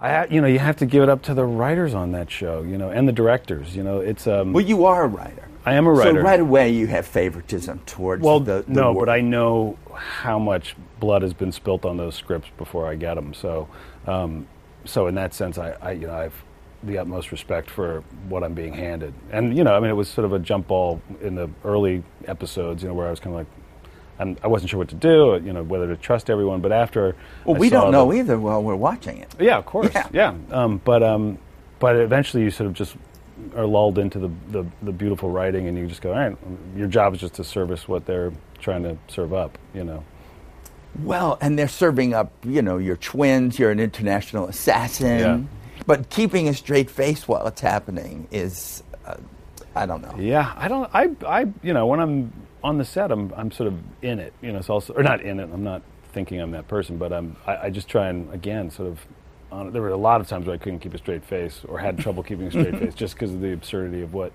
I, 0.00 0.26
you 0.26 0.40
know, 0.40 0.46
you 0.46 0.60
have 0.60 0.76
to 0.76 0.86
give 0.86 1.02
it 1.02 1.08
up 1.08 1.22
to 1.22 1.34
the 1.34 1.44
writers 1.44 1.92
on 1.92 2.12
that 2.12 2.30
show, 2.30 2.62
you 2.62 2.78
know, 2.78 2.90
and 2.90 3.08
the 3.08 3.12
directors. 3.12 3.74
You 3.74 3.82
know, 3.82 4.00
it's 4.00 4.26
um. 4.26 4.52
Well, 4.52 4.64
you 4.64 4.84
are 4.84 5.04
a 5.04 5.08
writer. 5.08 5.48
I 5.66 5.74
am 5.74 5.86
a 5.86 5.92
writer. 5.92 6.20
So 6.20 6.24
right 6.24 6.40
away, 6.40 6.70
you 6.70 6.86
have 6.86 7.06
favoritism 7.06 7.80
towards 7.84 8.22
well, 8.22 8.40
the, 8.40 8.64
the 8.66 8.72
no, 8.72 8.92
work. 8.92 9.06
but 9.06 9.12
I 9.12 9.20
know 9.20 9.76
how 9.94 10.38
much 10.38 10.76
blood 11.00 11.22
has 11.22 11.34
been 11.34 11.52
spilt 11.52 11.84
on 11.84 11.96
those 11.96 12.14
scripts 12.14 12.48
before 12.56 12.86
I 12.86 12.94
get 12.94 13.14
them. 13.14 13.34
So, 13.34 13.68
um, 14.06 14.46
so 14.84 15.08
in 15.08 15.14
that 15.16 15.34
sense, 15.34 15.58
I, 15.58 15.72
I, 15.82 15.90
you 15.92 16.06
know, 16.06 16.14
I've 16.14 16.44
the 16.84 16.98
utmost 16.98 17.32
respect 17.32 17.68
for 17.68 18.04
what 18.28 18.44
I'm 18.44 18.54
being 18.54 18.72
handed. 18.72 19.12
And 19.32 19.56
you 19.56 19.64
know, 19.64 19.74
I 19.74 19.80
mean, 19.80 19.90
it 19.90 19.94
was 19.94 20.08
sort 20.08 20.24
of 20.24 20.32
a 20.32 20.38
jump 20.38 20.68
ball 20.68 21.02
in 21.20 21.34
the 21.34 21.50
early 21.64 22.04
episodes, 22.26 22.82
you 22.82 22.88
know, 22.88 22.94
where 22.94 23.08
I 23.08 23.10
was 23.10 23.20
kind 23.20 23.34
of 23.34 23.40
like, 23.40 23.46
I'm, 24.18 24.36
I 24.42 24.46
wasn't 24.48 24.70
sure 24.70 24.78
what 24.78 24.88
to 24.88 24.94
do, 24.96 25.40
you 25.44 25.52
know, 25.52 25.62
whether 25.62 25.86
to 25.86 25.96
trust 25.96 26.28
everyone. 26.30 26.60
But 26.60 26.72
after, 26.72 27.14
Well, 27.44 27.56
I 27.56 27.58
we 27.58 27.70
don't 27.70 27.92
know 27.92 28.10
the- 28.10 28.18
either 28.18 28.38
while 28.38 28.62
we're 28.62 28.74
watching 28.76 29.18
it. 29.18 29.34
Yeah, 29.38 29.58
of 29.58 29.66
course. 29.66 29.90
Yeah. 29.94 30.08
Yeah. 30.12 30.34
Um, 30.50 30.80
but 30.84 31.02
um, 31.02 31.38
but 31.78 31.96
eventually 31.96 32.42
you 32.42 32.50
sort 32.50 32.66
of 32.66 32.74
just 32.74 32.96
are 33.56 33.66
lulled 33.66 33.98
into 33.98 34.18
the, 34.18 34.30
the, 34.50 34.66
the 34.82 34.92
beautiful 34.92 35.30
writing, 35.30 35.68
and 35.68 35.78
you 35.78 35.86
just 35.86 36.02
go, 36.02 36.12
all 36.12 36.18
right, 36.18 36.36
your 36.76 36.88
job 36.88 37.14
is 37.14 37.20
just 37.20 37.34
to 37.34 37.44
service 37.44 37.86
what 37.86 38.04
they're 38.04 38.32
trying 38.58 38.82
to 38.82 38.96
serve 39.06 39.32
up, 39.32 39.56
you 39.74 39.84
know. 39.84 40.02
Well, 41.04 41.38
and 41.40 41.56
they're 41.56 41.68
serving 41.68 42.14
up, 42.14 42.32
you 42.44 42.62
know, 42.62 42.78
you're 42.78 42.96
twins, 42.96 43.58
you're 43.58 43.70
an 43.70 43.78
international 43.78 44.48
assassin. 44.48 45.18
Yeah. 45.20 45.40
But 45.86 46.10
keeping 46.10 46.48
a 46.48 46.54
straight 46.54 46.90
face 46.90 47.28
while 47.28 47.46
it's 47.46 47.60
happening 47.60 48.26
is, 48.32 48.82
uh, 49.06 49.14
I 49.76 49.86
don't 49.86 50.02
know. 50.02 50.16
Yeah, 50.18 50.52
I 50.56 50.66
don't. 50.66 50.90
I, 50.92 51.10
I, 51.24 51.46
you 51.62 51.72
know, 51.72 51.86
when 51.86 52.00
I'm 52.00 52.32
on 52.64 52.78
the 52.78 52.84
set, 52.84 53.10
I'm, 53.10 53.32
I'm 53.36 53.50
sort 53.50 53.68
of 53.68 53.78
in 54.02 54.18
it. 54.18 54.32
You 54.42 54.52
know, 54.52 54.58
it's 54.58 54.70
also, 54.70 54.92
or 54.94 55.02
not 55.02 55.20
in 55.20 55.40
it. 55.40 55.50
I'm 55.52 55.62
not 55.64 55.82
thinking 56.12 56.40
I'm 56.40 56.50
that 56.52 56.68
person, 56.68 56.96
but 56.98 57.12
I'm. 57.12 57.36
I, 57.46 57.56
I 57.66 57.70
just 57.70 57.88
try 57.88 58.08
and 58.08 58.32
again, 58.32 58.70
sort 58.70 58.88
of. 58.88 59.00
On, 59.50 59.72
there 59.72 59.80
were 59.80 59.88
a 59.88 59.96
lot 59.96 60.20
of 60.20 60.28
times 60.28 60.44
where 60.46 60.54
I 60.54 60.58
couldn't 60.58 60.80
keep 60.80 60.92
a 60.94 60.98
straight 60.98 61.24
face, 61.24 61.62
or 61.66 61.78
had 61.78 61.98
trouble 61.98 62.22
keeping 62.22 62.46
a 62.48 62.50
straight 62.50 62.78
face, 62.80 62.94
just 62.94 63.14
because 63.14 63.32
of 63.32 63.40
the 63.40 63.52
absurdity 63.52 64.02
of 64.02 64.12
what 64.12 64.32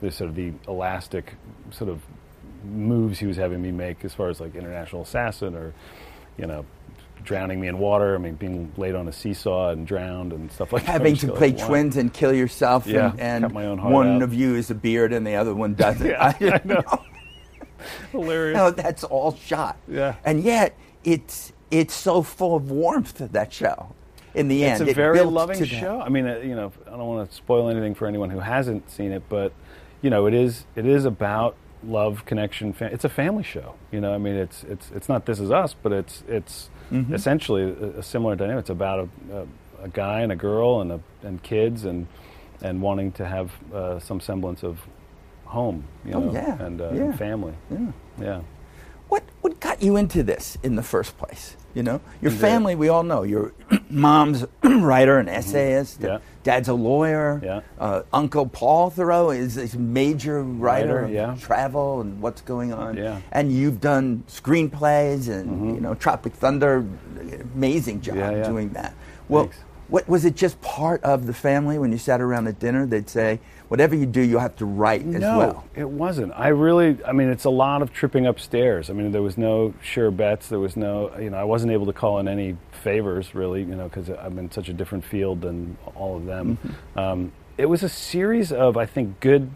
the 0.00 0.10
sort 0.10 0.30
of 0.30 0.36
the 0.36 0.52
elastic 0.68 1.34
sort 1.70 1.90
of 1.90 2.00
moves 2.64 3.18
he 3.18 3.26
was 3.26 3.36
having 3.36 3.60
me 3.60 3.70
make, 3.70 4.04
as 4.04 4.14
far 4.14 4.28
as 4.30 4.40
like 4.40 4.54
international 4.54 5.02
assassin, 5.02 5.54
or 5.54 5.74
you 6.38 6.46
know. 6.46 6.64
Drowning 7.22 7.58
me 7.58 7.68
in 7.68 7.78
water. 7.78 8.14
I 8.14 8.18
mean, 8.18 8.34
being 8.34 8.70
laid 8.76 8.94
on 8.94 9.08
a 9.08 9.12
seesaw 9.12 9.70
and 9.70 9.86
drowned 9.86 10.34
and 10.34 10.52
stuff 10.52 10.74
like 10.74 10.84
that. 10.84 10.92
Having 10.92 11.16
to 11.16 11.32
play 11.32 11.52
like, 11.52 11.64
twins 11.66 11.96
and 11.96 12.12
kill 12.12 12.34
yourself, 12.34 12.86
Yeah, 12.86 13.14
and, 13.16 13.46
and 13.46 13.82
one 13.82 14.16
out. 14.16 14.22
of 14.22 14.34
you 14.34 14.56
is 14.56 14.70
a 14.70 14.74
beard 14.74 15.10
and 15.14 15.26
the 15.26 15.36
other 15.36 15.54
one 15.54 15.72
doesn't. 15.74 16.06
Yeah, 16.06 16.34
I 16.38 16.60
know. 16.66 16.74
know. 16.74 17.04
Hilarious. 18.12 18.56
No, 18.56 18.70
that's 18.70 19.04
all 19.04 19.34
shot. 19.34 19.76
Yeah. 19.88 20.16
And 20.24 20.42
yet, 20.42 20.76
it's 21.04 21.52
it's 21.70 21.94
so 21.94 22.22
full 22.22 22.54
of 22.56 22.70
warmth 22.70 23.18
that 23.18 23.52
show. 23.52 23.94
In 24.34 24.48
the 24.48 24.64
It's 24.64 24.80
end, 24.80 24.88
it's 24.88 24.96
a 24.98 25.00
very 25.00 25.20
loving 25.20 25.58
that. 25.60 25.66
show. 25.68 26.00
I 26.00 26.08
mean, 26.08 26.26
uh, 26.26 26.38
you 26.38 26.56
know, 26.56 26.72
I 26.86 26.90
don't 26.90 27.06
want 27.06 27.28
to 27.30 27.36
spoil 27.36 27.68
anything 27.68 27.94
for 27.94 28.06
anyone 28.08 28.30
who 28.30 28.40
hasn't 28.40 28.90
seen 28.90 29.12
it, 29.12 29.22
but 29.28 29.52
you 30.02 30.10
know, 30.10 30.26
it 30.26 30.34
is 30.34 30.66
it 30.74 30.86
is 30.86 31.04
about 31.04 31.54
love, 31.86 32.24
connection. 32.24 32.72
Fa- 32.72 32.90
it's 32.92 33.04
a 33.04 33.08
family 33.08 33.44
show. 33.44 33.74
You 33.92 34.00
know, 34.00 34.12
I 34.12 34.18
mean, 34.18 34.34
it's 34.34 34.64
it's 34.64 34.90
it's 34.92 35.08
not 35.08 35.26
This 35.26 35.38
Is 35.38 35.50
Us, 35.50 35.74
but 35.82 35.92
it's 35.92 36.22
it's 36.28 36.70
Mm-hmm. 36.92 37.14
essentially 37.14 37.62
a, 37.62 38.00
a 38.00 38.02
similar 38.02 38.36
dynamic. 38.36 38.60
It's 38.60 38.70
about 38.70 39.08
a, 39.30 39.36
a, 39.38 39.46
a 39.84 39.88
guy 39.88 40.20
and 40.20 40.30
a 40.30 40.36
girl 40.36 40.82
and 40.82 40.92
a, 40.92 41.00
and 41.22 41.42
kids 41.42 41.86
and 41.86 42.06
and 42.60 42.82
wanting 42.82 43.10
to 43.12 43.24
have 43.24 43.52
uh, 43.72 43.98
some 43.98 44.20
semblance 44.20 44.62
of 44.62 44.80
home. 45.54 45.84
You 46.04 46.12
Oh, 46.14 46.20
know, 46.20 46.32
yeah, 46.32 46.62
and, 46.66 46.80
uh, 46.80 46.90
yeah. 46.92 47.00
and 47.04 47.18
family. 47.18 47.54
Yeah. 47.70 47.78
Yeah. 48.20 48.40
What 49.08 49.22
what 49.42 49.60
got 49.60 49.82
you 49.82 49.96
into 49.96 50.22
this 50.22 50.58
in 50.62 50.76
the 50.76 50.82
first 50.82 51.16
place? 51.18 51.56
You 51.74 51.82
know, 51.82 52.00
your 52.22 52.30
Into- 52.30 52.40
family. 52.46 52.74
We 52.76 52.88
all 52.88 53.02
know 53.02 53.22
your 53.24 53.52
mom's 53.90 54.44
writer 54.62 55.18
and 55.18 55.28
essayist. 55.28 55.96
Mm-hmm. 55.98 56.06
Yeah. 56.06 56.18
Dad's 56.44 56.68
a 56.68 56.74
lawyer. 56.74 57.40
Yeah. 57.42 57.60
Uh, 57.78 58.02
Uncle 58.12 58.46
Paul 58.46 58.90
Theroux 58.90 59.36
is 59.36 59.56
a 59.74 59.78
major 59.78 60.42
writer, 60.42 60.86
Writer, 60.86 61.04
of 61.04 61.10
yeah. 61.10 61.36
travel 61.40 62.00
and 62.02 62.20
what's 62.20 62.42
going 62.42 62.72
on. 62.72 62.96
Yeah. 62.96 63.04
Mm-hmm. 63.16 63.28
And 63.32 63.52
you've 63.52 63.80
done 63.80 64.22
screenplays 64.28 65.28
and 65.28 65.74
you 65.74 65.80
know 65.80 65.94
Tropic 65.94 66.32
Thunder. 66.34 66.84
Amazing 67.54 68.00
job 68.02 68.16
Yeah, 68.16 68.30
yeah. 68.30 68.48
doing 68.48 68.68
that. 68.70 68.94
Well, 69.28 69.44
Thanks. 69.44 69.58
What 69.88 70.08
was 70.08 70.24
it? 70.24 70.34
Just 70.34 70.60
part 70.62 71.02
of 71.02 71.26
the 71.26 71.34
family 71.34 71.78
when 71.78 71.92
you 71.92 71.98
sat 71.98 72.20
around 72.20 72.46
at 72.46 72.58
dinner? 72.58 72.86
They'd 72.86 73.08
say, 73.08 73.40
"Whatever 73.68 73.94
you 73.94 74.06
do, 74.06 74.20
you'll 74.20 74.40
have 74.40 74.56
to 74.56 74.64
write 74.64 75.02
as 75.02 75.20
no, 75.20 75.38
well." 75.38 75.64
it 75.74 75.88
wasn't. 75.88 76.32
I 76.34 76.48
really, 76.48 76.96
I 77.06 77.12
mean, 77.12 77.28
it's 77.28 77.44
a 77.44 77.50
lot 77.50 77.82
of 77.82 77.92
tripping 77.92 78.26
upstairs. 78.26 78.88
I 78.88 78.94
mean, 78.94 79.12
there 79.12 79.22
was 79.22 79.36
no 79.36 79.74
sure 79.82 80.10
bets. 80.10 80.48
There 80.48 80.58
was 80.58 80.76
no, 80.76 81.16
you 81.18 81.30
know, 81.30 81.36
I 81.36 81.44
wasn't 81.44 81.72
able 81.72 81.86
to 81.86 81.92
call 81.92 82.18
in 82.18 82.28
any 82.28 82.56
favors 82.82 83.34
really, 83.34 83.60
you 83.60 83.74
know, 83.74 83.84
because 83.84 84.08
I'm 84.08 84.38
in 84.38 84.50
such 84.50 84.68
a 84.68 84.72
different 84.72 85.04
field 85.04 85.42
than 85.42 85.76
all 85.94 86.16
of 86.16 86.24
them. 86.24 86.58
Um, 86.96 87.32
it 87.56 87.66
was 87.66 87.82
a 87.82 87.88
series 87.88 88.52
of, 88.52 88.76
I 88.76 88.86
think, 88.86 89.20
good. 89.20 89.50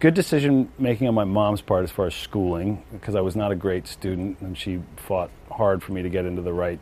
Good 0.00 0.14
decision 0.14 0.70
making 0.78 1.08
on 1.08 1.14
my 1.14 1.24
mom's 1.24 1.60
part 1.60 1.82
as 1.82 1.90
far 1.90 2.06
as 2.06 2.14
schooling, 2.14 2.84
because 2.92 3.16
I 3.16 3.20
was 3.20 3.34
not 3.34 3.50
a 3.50 3.56
great 3.56 3.88
student, 3.88 4.38
and 4.40 4.56
she 4.56 4.80
fought 4.96 5.28
hard 5.50 5.82
for 5.82 5.90
me 5.90 6.02
to 6.02 6.08
get 6.08 6.24
into 6.24 6.40
the 6.40 6.52
right 6.52 6.78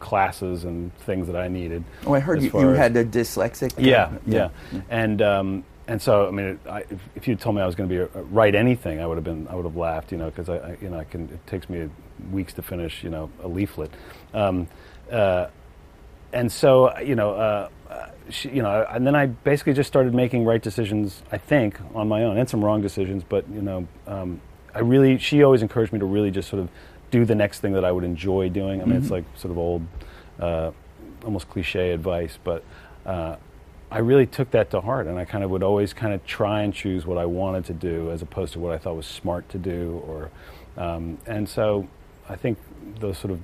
classes 0.00 0.64
and 0.64 0.94
things 0.98 1.26
that 1.26 1.36
I 1.36 1.48
needed. 1.48 1.84
Oh, 2.06 2.14
I 2.14 2.20
heard 2.20 2.42
you, 2.42 2.50
you 2.54 2.68
had 2.68 2.96
a 2.96 3.04
dyslexic. 3.04 3.72
uh, 3.78 3.80
yeah, 3.80 4.12
yeah, 4.26 4.80
and 4.88 5.22
um, 5.22 5.64
and 5.86 6.00
so 6.00 6.26
I 6.26 6.30
mean, 6.30 6.46
it, 6.46 6.58
I, 6.68 6.80
if, 6.80 7.00
if 7.14 7.28
you 7.28 7.36
told 7.36 7.56
me 7.56 7.62
I 7.62 7.66
was 7.66 7.74
going 7.74 7.88
to 7.88 7.94
be 7.94 8.00
a, 8.00 8.22
write 8.24 8.54
anything, 8.54 9.00
I 9.00 9.06
would 9.06 9.16
have 9.16 9.24
been 9.24 9.48
I 9.48 9.54
would 9.54 9.64
have 9.64 9.76
laughed, 9.76 10.12
you 10.12 10.18
know, 10.18 10.26
because 10.26 10.48
I, 10.48 10.56
I 10.56 10.76
you 10.80 10.88
know 10.88 10.98
I 10.98 11.04
can 11.04 11.24
it 11.24 11.46
takes 11.46 11.68
me 11.68 11.88
weeks 12.30 12.52
to 12.54 12.62
finish 12.62 13.02
you 13.02 13.10
know 13.10 13.30
a 13.42 13.48
leaflet, 13.48 13.90
um, 14.32 14.68
uh, 15.10 15.46
and 16.32 16.50
so 16.50 16.96
you 16.98 17.14
know. 17.14 17.34
Uh, 17.34 17.68
uh, 17.90 18.08
she, 18.30 18.48
you 18.48 18.62
know, 18.62 18.86
and 18.90 19.06
then 19.06 19.14
I 19.14 19.26
basically 19.26 19.74
just 19.74 19.86
started 19.86 20.14
making 20.14 20.44
right 20.44 20.60
decisions. 20.60 21.22
I 21.30 21.36
think 21.36 21.78
on 21.94 22.08
my 22.08 22.24
own, 22.24 22.38
and 22.38 22.48
some 22.48 22.64
wrong 22.64 22.80
decisions. 22.80 23.22
But 23.22 23.46
you 23.50 23.60
know, 23.60 23.86
um, 24.06 24.40
I 24.74 24.80
really, 24.80 25.18
she 25.18 25.42
always 25.44 25.62
encouraged 25.62 25.92
me 25.92 25.98
to 25.98 26.06
really 26.06 26.30
just 26.30 26.48
sort 26.48 26.62
of 26.62 26.70
do 27.14 27.24
the 27.24 27.34
next 27.34 27.60
thing 27.60 27.72
that 27.74 27.84
I 27.84 27.92
would 27.92 28.02
enjoy 28.02 28.48
doing. 28.48 28.82
I 28.82 28.84
mean, 28.86 28.96
it's 28.96 29.10
like 29.10 29.24
sort 29.36 29.52
of 29.52 29.58
old, 29.58 29.82
uh, 30.40 30.72
almost 31.24 31.48
cliche 31.48 31.92
advice, 31.92 32.40
but 32.42 32.64
uh, 33.06 33.36
I 33.88 33.98
really 33.98 34.26
took 34.26 34.50
that 34.50 34.70
to 34.72 34.80
heart, 34.80 35.06
and 35.06 35.16
I 35.16 35.24
kind 35.24 35.44
of 35.44 35.50
would 35.50 35.62
always 35.62 35.92
kind 35.92 36.12
of 36.12 36.26
try 36.26 36.62
and 36.62 36.74
choose 36.74 37.06
what 37.06 37.16
I 37.16 37.24
wanted 37.24 37.66
to 37.66 37.72
do 37.72 38.10
as 38.10 38.20
opposed 38.20 38.52
to 38.54 38.58
what 38.58 38.72
I 38.72 38.78
thought 38.78 38.96
was 38.96 39.06
smart 39.06 39.48
to 39.50 39.58
do, 39.58 40.02
or 40.08 40.30
um, 40.76 41.18
and 41.26 41.48
so 41.48 41.86
I 42.28 42.34
think 42.34 42.58
those 42.98 43.16
sort 43.16 43.30
of 43.30 43.40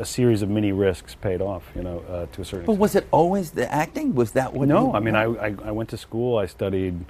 a 0.00 0.04
series 0.06 0.40
of 0.40 0.48
mini 0.48 0.72
risks 0.72 1.14
paid 1.14 1.40
off, 1.42 1.64
you 1.76 1.82
know, 1.82 1.98
uh, 2.08 2.26
to 2.32 2.40
a 2.40 2.44
certain 2.44 2.60
extent. 2.62 2.66
But 2.66 2.72
extent. 2.72 2.80
was 2.80 2.94
it 2.96 3.06
always 3.10 3.50
the 3.50 3.70
acting? 3.72 4.14
Was 4.14 4.30
that 4.32 4.54
what? 4.54 4.66
No, 4.68 4.86
you- 4.86 4.92
I 4.94 5.00
mean, 5.00 5.14
I, 5.14 5.24
I, 5.24 5.54
I 5.66 5.70
went 5.70 5.90
to 5.90 5.98
school. 5.98 6.38
I 6.38 6.46
studied 6.46 7.04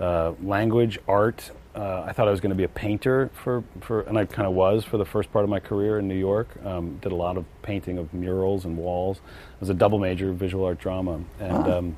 uh, 0.00 0.32
language, 0.42 0.98
art. 1.06 1.52
Uh, 1.74 2.02
I 2.06 2.12
thought 2.12 2.26
I 2.26 2.30
was 2.30 2.40
going 2.40 2.50
to 2.50 2.56
be 2.56 2.64
a 2.64 2.68
painter 2.68 3.30
for, 3.44 3.62
for 3.80 4.00
and 4.02 4.18
I 4.18 4.24
kind 4.24 4.48
of 4.48 4.54
was 4.54 4.84
for 4.84 4.96
the 4.98 5.04
first 5.04 5.30
part 5.32 5.44
of 5.44 5.50
my 5.50 5.60
career 5.60 5.98
in 5.98 6.08
New 6.08 6.16
York. 6.16 6.48
Um, 6.64 6.96
did 6.98 7.12
a 7.12 7.14
lot 7.14 7.36
of 7.36 7.44
painting 7.62 7.98
of 7.98 8.12
murals 8.12 8.64
and 8.64 8.76
walls. 8.76 9.20
I 9.24 9.56
was 9.60 9.68
a 9.70 9.74
double 9.74 9.98
major, 9.98 10.32
visual 10.32 10.64
art 10.64 10.78
drama, 10.80 11.20
and 11.38 11.52
Ah. 11.52 11.76
um, 11.78 11.96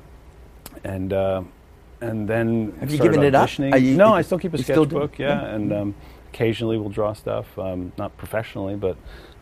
and 0.83 1.13
uh, 1.13 1.43
and 2.01 2.27
then 2.27 2.73
Have 2.79 2.91
you 2.91 2.99
given 2.99 3.23
it 3.23 3.33
up? 3.33 3.49
you- 3.57 3.95
no, 3.97 4.13
I 4.13 4.21
still 4.21 4.37
keep 4.39 4.53
a 4.53 4.57
do? 4.57 4.63
sketchbook. 4.63 5.17
yeah, 5.17 5.41
Yeah. 5.41 5.55
and 5.55 5.73
um, 5.73 5.95
occasionally 6.31 6.77
we'll 6.77 6.89
draw 6.89 7.13
stuff, 7.13 7.57
um, 7.57 7.91
not 7.97 8.15
professionally, 8.17 8.75
but. 8.75 8.97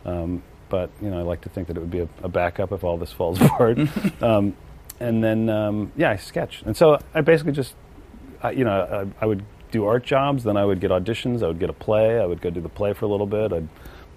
Um, 0.06 0.42
but 0.70 0.92
you 1.02 1.10
know, 1.10 1.18
I 1.18 1.24
like 1.24 1.42
to 1.42 1.50
think 1.50 1.68
that 1.68 1.78
it 1.78 1.80
would 1.80 1.90
be 1.90 2.02
a, 2.02 2.08
a 2.22 2.30
backup 2.30 2.72
if 2.72 2.84
all 2.84 2.96
this 2.96 3.12
falls 3.12 3.42
apart. 3.50 3.80
um, 4.22 4.56
and 5.00 5.24
then 5.24 5.50
um, 5.50 5.92
yeah, 5.98 6.12
I 6.12 6.16
sketch, 6.18 6.62
and 6.64 6.78
so 6.78 7.00
I 7.16 7.22
basically 7.22 7.54
just, 7.54 7.74
I, 8.44 8.52
you 8.52 8.64
know, 8.66 9.08
I, 9.20 9.24
I 9.24 9.26
would 9.26 9.44
do 9.72 9.86
art 9.86 10.04
jobs, 10.04 10.44
then 10.44 10.58
I 10.58 10.66
would 10.66 10.80
get 10.80 10.92
auditions, 10.92 11.44
I 11.44 11.48
would 11.48 11.60
get 11.60 11.70
a 11.70 11.74
play, 11.74 12.20
I 12.20 12.26
would 12.26 12.42
go 12.42 12.50
do 12.50 12.62
the 12.62 12.70
play 12.70 12.94
for 12.94 13.06
a 13.06 13.08
little 13.10 13.28
bit, 13.28 13.54
I'd 13.54 13.68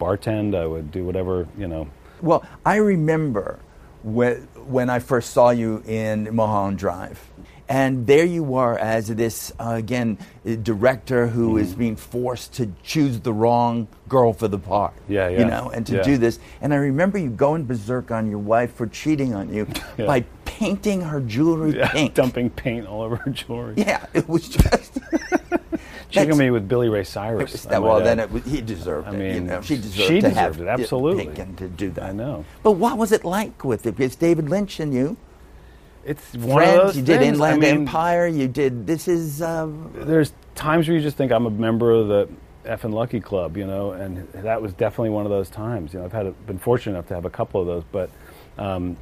bartend, 0.00 0.54
I 0.56 0.66
would 0.66 0.90
do 0.90 1.04
whatever, 1.04 1.46
you 1.58 1.68
know. 1.68 1.88
Well, 2.20 2.44
I 2.64 2.76
remember 2.76 3.58
when, 4.02 4.36
when 4.66 4.88
I 4.90 4.98
first 4.98 5.30
saw 5.32 5.50
you 5.50 5.82
in 5.86 6.34
Mulholland 6.34 6.78
Drive. 6.78 7.28
And 7.68 8.06
there 8.06 8.24
you 8.26 8.42
were 8.44 8.76
as 8.78 9.06
this, 9.08 9.50
uh, 9.58 9.70
again, 9.76 10.18
director 10.62 11.28
who 11.28 11.56
is 11.56 11.74
being 11.74 11.96
forced 11.96 12.52
to 12.54 12.70
choose 12.82 13.20
the 13.20 13.32
wrong 13.32 13.88
girl 14.10 14.34
for 14.34 14.46
the 14.48 14.58
part. 14.58 14.92
Yeah, 15.08 15.28
yeah. 15.28 15.38
You 15.38 15.44
know, 15.46 15.70
and 15.70 15.86
to 15.86 15.94
Yeah. 15.96 16.02
do 16.02 16.18
this. 16.18 16.38
And 16.60 16.74
I 16.74 16.76
remember 16.76 17.16
you 17.16 17.30
going 17.30 17.64
berserk 17.64 18.10
on 18.10 18.28
your 18.28 18.40
wife 18.40 18.74
for 18.74 18.86
cheating 18.88 19.32
on 19.32 19.50
you 19.54 19.66
Yeah. 19.96 20.04
by 20.06 20.24
painting 20.44 21.00
her 21.00 21.20
jewelry 21.20 21.78
Yeah, 21.78 21.88
pink. 21.92 22.12
dumping 22.14 22.50
paint 22.50 22.86
all 22.86 23.00
over 23.00 23.16
her 23.16 23.30
jewelry. 23.30 23.74
Yeah, 23.78 24.04
it 24.12 24.28
was 24.28 24.48
just. 24.50 24.98
That's- 26.20 26.36
me 26.36 26.50
with 26.50 26.68
Billy 26.68 26.88
Ray 26.88 27.04
Cyrus. 27.04 27.66
I 27.66 27.70
that, 27.70 27.82
well, 27.82 28.00
then 28.00 28.18
it, 28.20 28.30
was- 28.30 28.44
he 28.44 28.60
deserved 28.60 29.08
I 29.08 29.10
it. 29.12 29.14
you 29.34 29.40
mean, 29.40 29.46
know, 29.46 29.60
she 29.62 29.76
deserved 29.76 29.94
she 30.08 30.20
to 30.20 30.28
deserved 30.28 30.36
have 30.36 30.60
it, 30.60 30.68
absolutely. 30.68 31.26
pink 31.28 31.56
to 31.58 31.68
do 31.68 31.90
that. 31.92 32.04
I 32.04 32.12
know. 32.12 32.44
But 32.62 32.72
what 32.72 32.98
was 32.98 33.12
it 33.12 33.24
like 33.24 33.64
with 33.64 33.86
it? 33.86 33.96
Because 33.96 34.16
David 34.16 34.48
Lynch 34.48 34.80
and 34.80 34.92
you, 34.94 35.16
It's 36.04 36.34
one 36.34 36.58
friends. 36.64 36.78
of 36.80 36.86
those 36.86 36.96
you 36.96 37.02
did 37.02 37.18
things. 37.20 37.34
Inland 37.36 37.54
I 37.54 37.58
mean, 37.58 37.80
Empire. 37.82 38.26
You 38.26 38.48
did. 38.48 38.86
This 38.86 39.08
is. 39.08 39.40
Uh, 39.42 39.68
there's 39.94 40.32
times 40.54 40.88
where 40.88 40.96
you 40.96 41.02
just 41.02 41.16
think 41.16 41.32
I'm 41.32 41.46
a 41.46 41.50
member 41.50 41.92
of 41.92 42.08
the 42.08 42.28
F 42.64 42.84
and 42.84 42.94
Lucky 42.94 43.20
Club, 43.20 43.56
you 43.56 43.66
know, 43.66 43.92
and 43.92 44.28
that 44.34 44.60
was 44.62 44.72
definitely 44.72 45.10
one 45.10 45.24
of 45.26 45.30
those 45.30 45.48
times. 45.50 45.92
You 45.92 45.98
know, 46.00 46.04
I've 46.04 46.12
had 46.12 46.26
a, 46.26 46.30
been 46.32 46.58
fortunate 46.58 46.92
enough 46.92 47.08
to 47.08 47.14
have 47.14 47.24
a 47.24 47.30
couple 47.30 47.60
of 47.60 47.66
those, 47.66 47.84
but 47.90 48.10
um, 48.58 48.96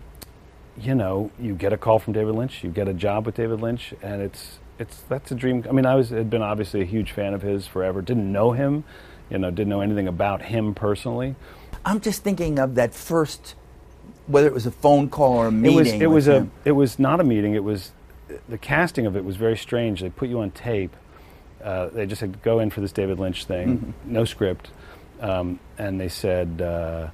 you 0.78 0.94
know, 0.94 1.30
you 1.38 1.54
get 1.54 1.72
a 1.72 1.76
call 1.76 1.98
from 1.98 2.12
David 2.14 2.34
Lynch, 2.34 2.62
you 2.64 2.70
get 2.70 2.88
a 2.88 2.94
job 2.94 3.26
with 3.26 3.34
David 3.34 3.60
Lynch, 3.60 3.92
and 4.02 4.22
it's 4.22 4.58
it's 4.80 5.02
that's 5.02 5.30
a 5.30 5.34
dream. 5.34 5.64
I 5.68 5.72
mean, 5.72 5.86
I 5.86 5.94
was 5.94 6.08
had 6.08 6.30
been 6.30 6.42
obviously 6.42 6.80
a 6.80 6.84
huge 6.86 7.12
fan 7.12 7.34
of 7.34 7.42
his 7.42 7.66
forever. 7.66 8.00
Didn't 8.00 8.32
know 8.32 8.52
him, 8.52 8.84
you 9.28 9.38
know, 9.38 9.50
didn't 9.50 9.68
know 9.68 9.82
anything 9.82 10.08
about 10.08 10.42
him 10.42 10.74
personally. 10.74 11.36
I'm 11.84 12.00
just 12.00 12.24
thinking 12.24 12.58
of 12.58 12.74
that 12.74 12.94
first, 12.94 13.54
whether 14.26 14.46
it 14.46 14.54
was 14.54 14.66
a 14.66 14.70
phone 14.70 15.10
call 15.10 15.34
or 15.34 15.46
a 15.48 15.52
meeting. 15.52 16.00
It 16.00 16.08
was 16.08 16.26
it 16.26 16.28
was 16.28 16.28
a 16.28 16.48
it 16.64 16.72
was 16.72 16.98
not 16.98 17.20
a 17.20 17.24
meeting. 17.24 17.54
It 17.54 17.62
was 17.62 17.92
the 18.48 18.58
casting 18.58 19.06
of 19.06 19.16
it 19.16 19.24
was 19.24 19.36
very 19.36 19.56
strange. 19.56 20.00
They 20.00 20.10
put 20.10 20.30
you 20.30 20.40
on 20.40 20.50
tape. 20.50 20.96
Uh, 21.62 21.90
they 21.90 22.06
just 22.06 22.20
said 22.20 22.40
go 22.42 22.58
in 22.58 22.70
for 22.70 22.80
this 22.80 22.92
David 22.92 23.18
Lynch 23.18 23.44
thing, 23.44 23.92
no 24.06 24.24
script, 24.24 24.70
um, 25.20 25.60
and 25.76 26.00
they 26.00 26.08
said 26.08 26.62
uh, 26.62 27.08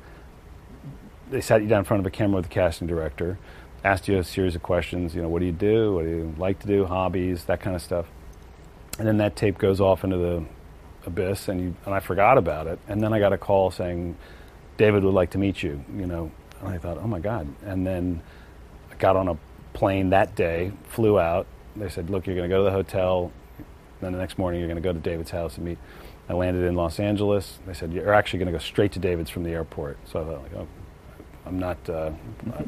they 1.31 1.41
sat 1.41 1.63
you 1.63 1.69
down 1.69 1.81
in 1.81 1.85
front 1.85 2.01
of 2.01 2.07
a 2.07 2.11
camera 2.11 2.37
with 2.37 2.45
the 2.45 2.55
casting 2.55 2.87
director, 2.87 3.39
asked 3.87 4.09
you 4.09 4.19
a 4.19 4.25
series 4.25 4.57
of 4.57 4.63
questions. 4.63 5.15
You 5.15 5.23
know, 5.23 5.29
what 5.29 5.39
do 5.39 5.47
you 5.47 5.53
do? 5.53 5.95
What 5.95 6.05
do 6.05 6.11
you 6.11 6.35
like 6.39 6.59
to 6.61 6.67
do? 6.67 6.85
Hobbies, 6.85 7.45
that 7.45 7.61
kind 7.61 7.77
of 7.77 7.81
stuff. 7.81 8.07
And 8.99 9.07
then 9.07 9.19
that 9.19 9.37
tape 9.37 9.59
goes 9.59 9.81
off 9.81 10.05
into 10.05 10.17
the 10.17 10.45
abyss, 11.07 11.49
and 11.49 11.61
you 11.61 11.77
and 11.85 11.95
I 11.95 12.01
forgot 12.01 12.37
about 12.37 12.67
it. 12.67 12.79
And 12.89 13.01
then 13.01 13.13
I 13.13 13.19
got 13.19 13.33
a 13.33 13.39
call 13.39 13.71
saying 13.71 14.17
David 14.77 15.05
would 15.05 15.15
like 15.15 15.31
to 15.31 15.39
meet 15.39 15.63
you. 15.63 15.85
You 15.95 16.07
know, 16.07 16.33
and 16.61 16.69
I 16.69 16.79
thought, 16.79 16.99
oh 16.99 17.07
my 17.07 17.21
god. 17.21 17.47
And 17.65 17.87
then 17.87 18.23
I 18.91 18.95
got 18.97 19.17
on 19.17 19.29
a 19.29 19.39
plane 19.73 20.11
that 20.11 20.35
day, 20.35 20.73
flew 20.89 21.19
out. 21.19 21.47
They 21.77 21.89
said, 21.89 22.11
look, 22.11 22.27
you're 22.27 22.37
going 22.37 22.49
to 22.49 22.55
go 22.55 22.65
to 22.65 22.71
the 22.71 22.77
hotel. 22.77 23.31
Then 24.01 24.13
the 24.13 24.19
next 24.19 24.37
morning, 24.37 24.61
you're 24.61 24.69
going 24.69 24.83
to 24.83 24.87
go 24.87 24.93
to 24.93 24.99
David's 24.99 25.31
house 25.31 25.57
and 25.57 25.65
meet. 25.67 25.79
I 26.29 26.33
landed 26.33 26.67
in 26.67 26.75
Los 26.75 26.99
Angeles. 26.99 27.59
They 27.67 27.75
said, 27.75 27.93
you're 27.93 28.13
actually 28.13 28.41
going 28.41 28.53
to 28.53 28.53
go 28.53 28.59
straight 28.59 28.93
to 28.93 28.99
David's 28.99 29.31
from 29.31 29.45
the 29.45 29.51
airport. 29.51 29.99
So 30.11 30.21
I 30.21 30.25
thought, 30.25 30.43
like, 30.43 30.55
oh, 30.55 30.67
I'm 31.47 31.59
not. 31.59 31.77
Uh, 31.89 32.11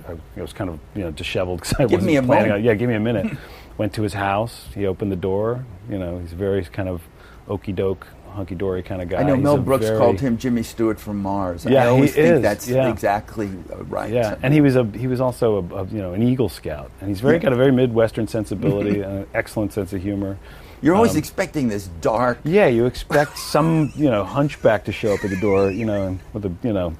I, 0.09 0.13
I 0.37 0.41
was 0.41 0.53
kind 0.53 0.71
of 0.71 0.79
you 0.95 1.03
know 1.03 1.11
disheveled 1.11 1.61
because 1.61 1.75
I 1.75 1.83
Give 1.85 1.93
wasn't 1.93 2.07
me 2.07 2.17
a 2.17 2.23
planning 2.23 2.53
on. 2.53 2.65
Yeah, 2.65 2.75
give 2.75 2.89
me 2.89 2.95
a 2.95 3.01
minute. 3.01 3.37
Went 3.77 3.93
to 3.95 4.03
his 4.03 4.15
house. 4.15 4.67
He 4.75 4.87
opened 4.87 5.13
the 5.13 5.17
door. 5.17 5.65
You 5.91 5.99
know, 5.99 6.19
he's 6.19 6.33
a 6.33 6.37
very 6.37 6.65
kind 6.65 6.89
of 6.89 7.03
okey 7.49 7.73
doke, 7.73 8.07
hunky 8.33 8.55
dory 8.55 8.83
kind 8.83 9.01
of 9.03 9.09
guy. 9.09 9.19
I 9.21 9.23
know 9.23 9.35
He's 9.35 9.45
Mel 9.45 9.57
Brooks 9.59 9.87
very- 9.87 9.99
called 9.99 10.21
him 10.21 10.37
Jimmy 10.39 10.63
Stewart 10.63 10.99
from 11.01 11.19
Mars. 11.23 11.67
I 11.67 11.71
Yeah, 11.71 11.87
always 11.89 12.15
he 12.15 12.23
think 12.23 12.35
is, 12.37 12.43
that's 12.43 12.69
yeah. 12.69 12.89
exactly 12.91 13.49
uh, 13.73 13.85
right. 13.85 14.13
Yeah, 14.13 14.37
and 14.43 14.53
he 14.55 14.61
was 14.61 14.77
a 14.77 14.85
he 14.85 15.07
was 15.07 15.21
also 15.21 15.57
a, 15.71 15.75
a 15.83 15.87
you 15.87 15.99
know 15.99 16.13
an 16.13 16.23
Eagle 16.23 16.49
Scout, 16.49 16.91
and 17.01 17.09
he's 17.09 17.21
very 17.21 17.35
Yeah. 17.37 17.43
got 17.43 17.53
a 17.53 17.57
very 17.57 17.73
Midwestern 17.73 18.27
sensibility 18.29 19.01
and 19.01 19.19
an 19.21 19.27
excellent 19.35 19.73
sense 19.73 19.93
of 19.93 20.03
humor. 20.03 20.39
You're 20.81 20.95
always 20.95 21.13
um, 21.13 21.19
expecting 21.19 21.67
this 21.69 21.89
dark. 22.01 22.39
Yeah, 22.45 22.67
you 22.69 22.87
expect 22.87 23.37
some 23.39 23.93
you 23.97 24.09
know 24.11 24.25
hunchback 24.25 24.85
to 24.85 24.93
show 24.93 25.15
up 25.15 25.25
at 25.25 25.31
the 25.31 25.41
door, 25.41 25.71
you 25.71 25.85
know, 25.85 26.17
with 26.33 26.45
a 26.47 26.53
you 26.63 26.73
know 26.73 26.95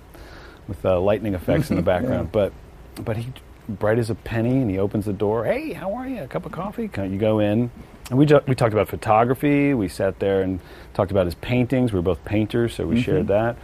with 0.69 0.85
uh, 0.85 1.01
lightning 1.01 1.35
effects 1.35 1.71
in 1.71 1.77
the 1.77 1.83
background, 1.95 2.31
but 2.31 2.53
but 2.97 3.17
he 3.17 3.33
bright 3.69 3.99
as 3.99 4.11
a 4.11 4.15
penny, 4.15 4.61
and 4.63 4.71
he 4.71 4.79
opens 4.79 5.05
the 5.05 5.13
door. 5.13 5.45
Hey, 5.45 5.73
how 5.73 5.95
are 5.95 6.09
you? 6.09 6.23
A 6.23 6.29
cup 6.29 6.47
of 6.47 6.53
coffee? 6.53 6.89
Can 6.89 7.13
you 7.13 7.19
go 7.19 7.39
in? 7.39 7.71
And 8.11 8.19
we 8.19 8.27
ju- 8.27 8.41
we 8.47 8.55
talked 8.55 8.73
about 8.73 8.89
photography. 8.89 9.75
We 9.75 9.89
sat 9.89 10.19
there 10.19 10.41
and 10.43 10.61
talked 10.95 11.11
about 11.11 11.27
his 11.27 11.35
paintings. 11.35 11.93
We 11.93 11.99
were 11.99 12.03
both 12.03 12.25
painters, 12.25 12.75
so 12.75 12.87
we 12.87 13.01
shared 13.03 13.29
that. 13.29 13.57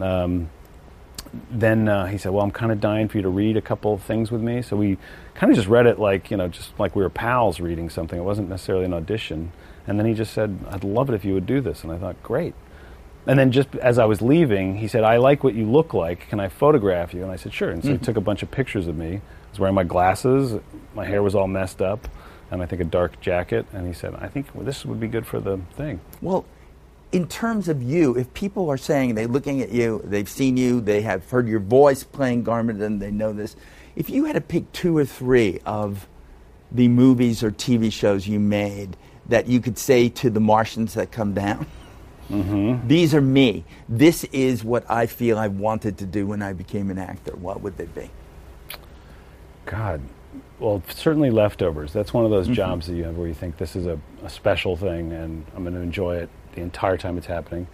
Um, 0.00 0.48
then 1.50 1.88
uh, 1.88 2.06
he 2.06 2.18
said, 2.18 2.32
"Well, 2.32 2.42
I'm 2.42 2.50
kind 2.50 2.72
of 2.72 2.80
dying 2.80 3.08
for 3.08 3.18
you 3.18 3.22
to 3.22 3.28
read 3.28 3.56
a 3.56 3.62
couple 3.62 3.92
of 3.94 4.02
things 4.02 4.30
with 4.30 4.40
me." 4.40 4.62
So 4.62 4.76
we 4.76 4.98
kind 5.34 5.50
of 5.50 5.56
just 5.56 5.68
read 5.68 5.86
it 5.86 5.98
like 5.98 6.30
you 6.30 6.36
know, 6.36 6.48
just 6.48 6.78
like 6.78 6.96
we 6.96 7.02
were 7.02 7.10
pals 7.10 7.60
reading 7.60 7.90
something. 7.90 8.18
It 8.18 8.22
wasn't 8.22 8.48
necessarily 8.48 8.84
an 8.84 8.94
audition. 8.94 9.52
And 9.86 9.98
then 9.98 10.06
he 10.06 10.14
just 10.14 10.32
said, 10.32 10.58
"I'd 10.70 10.84
love 10.84 11.10
it 11.10 11.14
if 11.14 11.24
you 11.24 11.34
would 11.34 11.46
do 11.46 11.60
this." 11.60 11.82
And 11.84 11.92
I 11.92 11.98
thought, 11.98 12.22
"Great." 12.22 12.54
And 13.26 13.38
then 13.38 13.52
just 13.52 13.74
as 13.76 13.98
I 13.98 14.04
was 14.04 14.20
leaving, 14.20 14.76
he 14.76 14.88
said, 14.88 15.04
"I 15.04 15.18
like 15.18 15.44
what 15.44 15.54
you 15.54 15.66
look 15.66 15.94
like. 15.94 16.28
Can 16.28 16.40
I 16.40 16.48
photograph 16.48 17.14
you?" 17.14 17.22
And 17.22 17.30
I 17.30 17.36
said, 17.36 17.52
"Sure." 17.52 17.70
And 17.70 17.82
so 17.82 17.90
he 17.90 17.94
mm-hmm. 17.94 18.04
took 18.04 18.16
a 18.16 18.20
bunch 18.20 18.42
of 18.42 18.50
pictures 18.50 18.88
of 18.88 18.96
me. 18.96 19.16
I 19.16 19.50
was 19.50 19.60
wearing 19.60 19.74
my 19.74 19.84
glasses. 19.84 20.60
My 20.94 21.04
hair 21.04 21.22
was 21.22 21.34
all 21.34 21.46
messed 21.46 21.80
up, 21.80 22.08
and 22.50 22.62
I 22.62 22.66
think 22.66 22.82
a 22.82 22.84
dark 22.84 23.20
jacket. 23.20 23.66
And 23.72 23.86
he 23.86 23.92
said, 23.92 24.14
"I 24.16 24.28
think 24.28 24.46
well, 24.54 24.64
this 24.64 24.84
would 24.84 24.98
be 24.98 25.08
good 25.08 25.26
for 25.26 25.38
the 25.38 25.58
thing." 25.76 26.00
Well, 26.20 26.44
in 27.12 27.28
terms 27.28 27.68
of 27.68 27.82
you, 27.82 28.16
if 28.16 28.32
people 28.34 28.70
are 28.70 28.76
saying 28.76 29.14
they're 29.14 29.28
looking 29.28 29.60
at 29.60 29.70
you, 29.70 30.00
they've 30.04 30.28
seen 30.28 30.56
you, 30.56 30.80
they 30.80 31.02
have 31.02 31.28
heard 31.30 31.46
your 31.46 31.60
voice 31.60 32.02
playing 32.02 32.44
Garmadon, 32.44 32.82
and 32.82 33.02
they 33.02 33.10
know 33.10 33.32
this. 33.32 33.54
If 33.94 34.10
you 34.10 34.24
had 34.24 34.32
to 34.32 34.40
pick 34.40 34.72
two 34.72 34.96
or 34.96 35.04
three 35.04 35.60
of 35.64 36.08
the 36.72 36.88
movies 36.88 37.42
or 37.42 37.50
TV 37.50 37.92
shows 37.92 38.26
you 38.26 38.40
made 38.40 38.96
that 39.28 39.46
you 39.46 39.60
could 39.60 39.78
say 39.78 40.08
to 40.08 40.30
the 40.30 40.40
Martians 40.40 40.94
that 40.94 41.12
come 41.12 41.34
down, 41.34 41.66
these 42.88 43.14
are 43.14 43.20
me. 43.20 43.64
This 43.88 44.24
is 44.24 44.64
what 44.64 44.90
I 44.90 45.06
feel 45.06 45.38
I 45.38 45.48
wanted 45.48 45.98
to 45.98 46.06
do 46.06 46.26
when 46.26 46.42
I 46.42 46.52
became 46.52 46.90
an 46.90 46.98
actor. 46.98 47.36
What 47.36 47.60
would 47.60 47.76
they 47.76 47.86
be? 47.86 48.10
God, 49.66 50.00
well, 50.58 50.82
certainly 50.88 51.30
leftovers. 51.30 51.92
That's 51.92 52.14
one 52.14 52.24
of 52.24 52.30
those 52.30 52.48
jobs 52.48 52.86
that 52.86 52.94
you 52.94 53.04
have 53.04 53.16
where 53.16 53.28
you 53.28 53.34
think 53.34 53.58
this 53.58 53.76
is 53.76 53.86
a, 53.86 54.00
a 54.24 54.30
special 54.30 54.76
thing 54.76 55.12
and 55.12 55.44
I'm 55.54 55.62
going 55.62 55.74
to 55.74 55.80
enjoy 55.80 56.16
it 56.16 56.30
the 56.54 56.62
entire 56.62 56.96
time 56.96 57.18
it's 57.18 57.26
happening. 57.26 57.66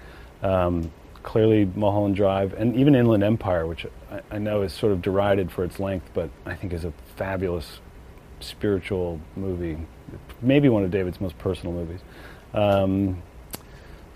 Um, 0.43 0.91
clearly 1.23 1.71
Mulholland 1.75 2.17
Drive, 2.17 2.55
and 2.55 2.75
even 2.77 2.95
Inland 2.95 3.23
Empire, 3.23 3.67
which 3.67 3.87
I, 4.11 4.21
I 4.31 4.39
know 4.39 4.63
is 4.63 4.73
sort 4.73 4.93
of 4.93 5.03
derided 5.03 5.51
for 5.51 5.65
its 5.65 5.79
length, 5.79 6.11
but 6.15 6.31
I 6.47 6.55
think 6.55 6.73
is 6.73 6.85
a 6.85 6.93
fabulous 7.17 7.81
spiritual 8.41 9.21
movie. 9.37 9.77
Maybe 10.41 10.69
one 10.69 10.85
of 10.85 10.91
David's 10.91 11.21
most 11.21 11.37
personal 11.39 11.75
movies. 11.75 12.01
Um, 12.55 13.23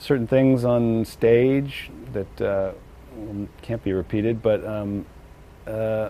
certain 0.02 0.26
things 0.26 0.64
on 0.64 1.04
stage 1.04 1.90
that 2.12 2.40
uh, 2.40 2.72
can't 3.62 3.82
be 3.84 3.92
repeated, 3.92 4.42
but 4.42 4.64
um, 4.66 5.06
uh, 5.66 6.08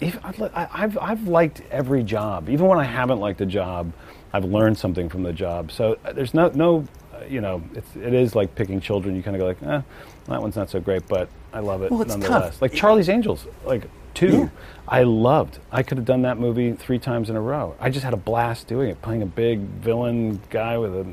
if, 0.00 0.18
I've, 0.24 0.40
I've, 0.54 0.98
I've 0.98 1.28
liked 1.28 1.62
every 1.70 2.02
job. 2.02 2.48
Even 2.48 2.66
when 2.66 2.78
I 2.78 2.84
haven't 2.84 3.20
liked 3.20 3.40
a 3.40 3.46
job, 3.46 3.92
I've 4.32 4.44
learned 4.44 4.78
something 4.78 5.08
from 5.08 5.22
the 5.22 5.32
job. 5.32 5.70
So 5.72 5.98
uh, 6.04 6.12
there's 6.12 6.34
no, 6.34 6.48
no 6.54 6.84
uh, 7.12 7.24
you 7.28 7.40
know, 7.40 7.62
it's, 7.74 7.94
it 7.96 8.14
is 8.14 8.34
like 8.34 8.54
picking 8.54 8.80
children. 8.80 9.14
You 9.16 9.22
kind 9.22 9.36
of 9.36 9.40
go 9.40 9.46
like, 9.46 9.62
eh, 9.62 9.82
that 10.26 10.40
one's 10.42 10.56
not 10.56 10.70
so 10.70 10.80
great, 10.80 11.06
but 11.08 11.28
I 11.52 11.60
love 11.60 11.82
it 11.82 11.90
Well, 11.90 12.02
it's 12.02 12.12
tough. 12.14 12.22
nonetheless. 12.22 12.62
Like 12.62 12.72
Charlie's 12.72 13.08
Angels, 13.08 13.46
like 13.64 13.88
two, 14.14 14.28
Yeah. 14.38 14.48
I 14.86 15.02
loved. 15.04 15.58
I 15.72 15.82
could 15.82 15.98
have 15.98 16.04
done 16.04 16.22
that 16.22 16.38
movie 16.38 16.72
three 16.72 16.98
times 16.98 17.30
in 17.30 17.36
a 17.36 17.40
row. 17.40 17.74
I 17.80 17.90
just 17.90 18.04
had 18.04 18.12
a 18.12 18.18
blast 18.18 18.66
doing 18.66 18.90
it, 18.90 19.00
playing 19.02 19.22
a 19.22 19.26
big 19.26 19.60
villain 19.60 20.40
guy 20.50 20.76
with 20.78 20.94
a 20.94 21.06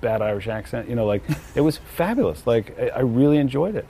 bad 0.00 0.22
Irish 0.22 0.48
accent. 0.48 0.88
You 0.88 0.94
know, 0.96 1.06
like 1.06 1.22
it 1.54 1.60
was 1.60 1.78
fabulous. 1.96 2.46
Like 2.46 2.78
I, 2.78 2.88
I 2.88 3.00
really 3.00 3.38
enjoyed 3.38 3.76
it. 3.76 3.86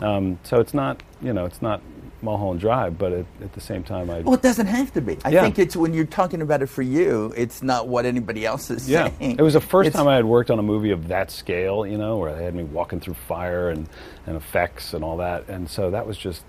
Um, 0.00 0.38
so 0.44 0.60
it's 0.60 0.74
not, 0.74 1.02
you 1.20 1.32
know, 1.32 1.44
it's 1.44 1.60
not 1.60 1.82
Mulholland 2.22 2.60
Drive, 2.60 2.98
but 2.98 3.12
at, 3.12 3.26
at 3.42 3.52
the 3.52 3.60
same 3.60 3.82
time, 3.82 4.10
I 4.10 4.20
Well, 4.20 4.34
it 4.34 4.42
doesn't 4.42 4.66
have 4.66 4.92
to 4.94 5.00
be. 5.00 5.18
I 5.24 5.30
Yeah. 5.30 5.42
think 5.42 5.58
it's 5.58 5.76
when 5.76 5.92
you're 5.94 6.04
talking 6.04 6.40
about 6.42 6.62
it 6.62 6.66
for 6.68 6.82
you, 6.82 7.32
it's 7.36 7.62
not 7.62 7.88
what 7.88 8.06
anybody 8.06 8.44
else 8.46 8.70
is 8.70 8.88
Yeah, 8.88 9.10
saying. 9.18 9.36
it 9.38 9.42
was 9.42 9.54
the 9.54 9.60
first 9.60 9.88
It's- 9.88 9.98
time 10.00 10.08
I 10.08 10.14
had 10.16 10.24
worked 10.24 10.50
on 10.50 10.58
a 10.58 10.62
movie 10.62 10.90
of 10.90 11.08
that 11.08 11.30
scale, 11.30 11.84
you 11.86 11.98
know, 11.98 12.16
where 12.16 12.34
they 12.34 12.44
had 12.44 12.54
me 12.54 12.62
walking 12.64 12.98
through 13.00 13.14
fire 13.14 13.70
and, 13.70 13.88
and 14.26 14.36
effects 14.36 14.94
and 14.94 15.04
all 15.04 15.16
that, 15.18 15.48
and 15.48 15.68
so 15.68 15.90
that 15.90 16.06
was 16.06 16.16
just 16.18 16.44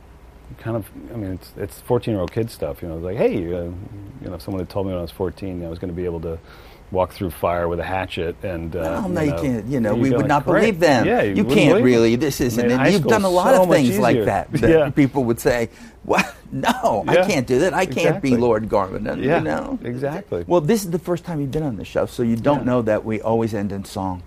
kind 0.59 0.75
of, 0.75 0.87
I 1.13 1.17
mean, 1.17 1.33
it's 1.33 1.51
it's 1.57 1.79
14 1.81 2.11
year 2.13 2.21
old 2.21 2.31
kid 2.31 2.49
stuff, 2.49 2.81
you 2.81 2.87
know, 2.87 2.97
like, 2.97 3.17
hey, 3.17 3.35
uh, 3.53 3.63
you 3.65 3.75
know, 4.21 4.33
if 4.35 4.41
someone 4.41 4.59
had 4.61 4.69
told 4.69 4.85
me 4.87 4.91
when 4.91 4.99
I 4.99 5.03
was 5.03 5.11
14 5.11 5.63
I 5.63 5.69
was 5.69 5.77
going 5.79 5.91
to 5.91 5.95
be 5.95 6.05
able 6.05 6.21
to 6.21 6.39
walk 6.91 7.11
through 7.13 7.29
fire 7.31 7.67
with 7.67 7.79
a 7.79 7.83
hatchet 7.83 8.35
and. 8.43 8.75
Uh, 8.75 8.79
Well, 8.79 9.09
no, 9.09 9.21
you 9.21 9.33
can't. 9.33 9.65
You 9.67 9.79
know, 9.79 9.93
you'd 9.93 10.01
we 10.01 10.09
would 10.11 10.27
not 10.27 10.45
"Great." 10.45 10.61
believe 10.61 10.79
them. 10.79 11.05
Yeah, 11.05 11.21
you, 11.21 11.43
wouldn't 11.43 11.53
can't 11.53 11.83
really. 11.83 12.11
them. 12.15 12.19
This 12.21 12.41
isn't. 12.41 12.69
You've 12.91 13.03
done 13.03 13.23
a 13.23 13.29
lot 13.29 13.55
so 13.55 13.63
of 13.63 13.69
things 13.69 13.97
like 13.99 14.25
that. 14.25 14.51
That 14.59 14.69
Yeah. 14.69 14.89
people 14.89 15.23
would 15.25 15.39
say, 15.39 15.69
"Well, 16.05 16.23
no, 16.51 17.03
I 17.07 17.25
can't 17.27 17.45
do 17.47 17.59
that. 17.59 17.73
I 17.73 17.85
can't 17.85 18.21
be 18.21 18.35
Lord 18.35 18.69
Garvin." 18.69 19.05
Yeah, 19.05 19.37
you 19.37 19.43
know, 19.43 19.77
exactly. 19.83 20.43
Well, 20.47 20.61
this 20.61 20.83
is 20.85 20.91
the 20.91 20.99
first 20.99 21.23
time 21.25 21.39
you've 21.41 21.51
been 21.51 21.63
on 21.63 21.77
the 21.77 21.85
show, 21.85 22.05
so 22.05 22.23
you 22.23 22.35
don't 22.35 22.59
Yeah. 22.59 22.71
know 22.71 22.81
that 22.83 23.05
we 23.05 23.21
always 23.21 23.53
end 23.53 23.71
in 23.71 23.85
song. 23.85 24.23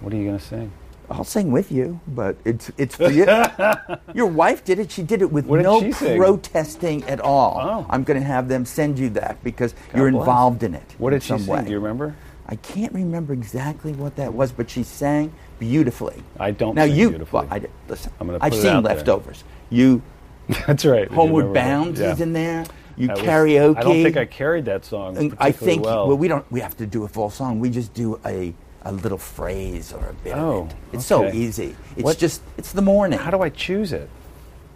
What 0.00 0.12
are 0.12 0.16
you 0.16 0.24
going 0.26 0.38
to 0.38 0.44
sing? 0.44 0.70
I'll 1.10 1.24
sing 1.24 1.50
with 1.52 1.72
you, 1.72 2.00
but 2.08 2.36
it's 2.44 2.70
it's 2.76 2.96
for 2.96 3.10
you. 3.10 3.24
Your 4.14 4.26
wife 4.26 4.64
did 4.64 4.78
it. 4.78 4.90
She 4.90 5.02
did 5.02 5.22
it 5.22 5.30
with 5.32 5.46
What 5.46 5.62
no 5.62 5.90
protesting 5.92 7.02
at 7.04 7.20
all. 7.20 7.58
Oh. 7.62 7.86
I'm 7.88 8.04
going 8.04 8.20
to 8.20 8.26
have 8.26 8.48
them 8.48 8.64
send 8.64 8.98
you 8.98 9.08
that 9.10 9.42
because 9.42 9.74
you're 9.94 10.10
bless. 10.10 10.20
involved 10.20 10.62
in 10.62 10.74
it. 10.74 10.94
What 10.98 11.10
did 11.10 11.22
she 11.22 11.38
sing? 11.38 11.46
way. 11.46 11.64
Do 11.64 11.70
you 11.70 11.78
remember? 11.78 12.14
I 12.46 12.56
can't 12.56 12.92
remember 12.92 13.32
exactly 13.32 13.92
what 13.92 14.16
that 14.16 14.32
was, 14.34 14.52
but 14.52 14.70
she 14.70 14.82
sang 14.82 15.32
beautifully. 15.58 16.22
I 16.38 16.50
don't 16.50 16.74
Now 16.74 16.84
you, 16.84 17.10
beautifully. 17.10 17.46
well, 17.46 17.54
I, 17.54 17.62
listen. 17.88 18.12
I'm 18.20 18.26
going 18.26 18.38
to. 18.38 18.44
I've 18.44 18.54
seen 18.54 18.66
out 18.66 18.84
there. 18.84 18.94
leftovers. 18.94 19.44
You 19.70 20.02
That's 20.66 20.84
right. 20.84 21.10
Homeward? 21.10 21.52
Bound 21.52 21.98
Yeah. 21.98 22.12
is 22.12 22.20
in 22.20 22.32
there. 22.32 22.64
You 22.96 23.08
That 23.08 23.18
was- 23.18 23.26
karaoke. 23.26 23.76
I 23.76 23.82
don't 23.82 24.02
think 24.02 24.16
I 24.16 24.24
carried 24.24 24.64
that 24.64 24.84
song. 24.84 25.34
I 25.38 25.52
think 25.52 25.84
well. 25.84 26.16
we 26.16 26.26
don't. 26.28 26.50
We 26.50 26.60
have 26.60 26.76
to 26.78 26.86
do 26.86 27.04
a 27.04 27.08
full 27.08 27.30
song. 27.30 27.60
We 27.60 27.70
just 27.70 27.92
do 27.94 28.18
a 28.26 28.54
a 28.82 28.92
little 28.92 29.18
phrase 29.18 29.92
or 29.92 30.06
a 30.08 30.12
bit. 30.24 30.36
Oh, 30.36 30.62
of 30.62 30.70
it. 30.70 30.76
it's 30.94 31.06
so 31.06 31.28
easy. 31.30 31.76
It's 31.96 32.04
What- 32.04 32.18
just 32.18 32.42
it's 32.56 32.72
the 32.72 32.82
morning. 32.82 33.18
How 33.18 33.30
do 33.30 33.40
I 33.42 33.48
choose 33.48 33.92
it? 33.92 34.08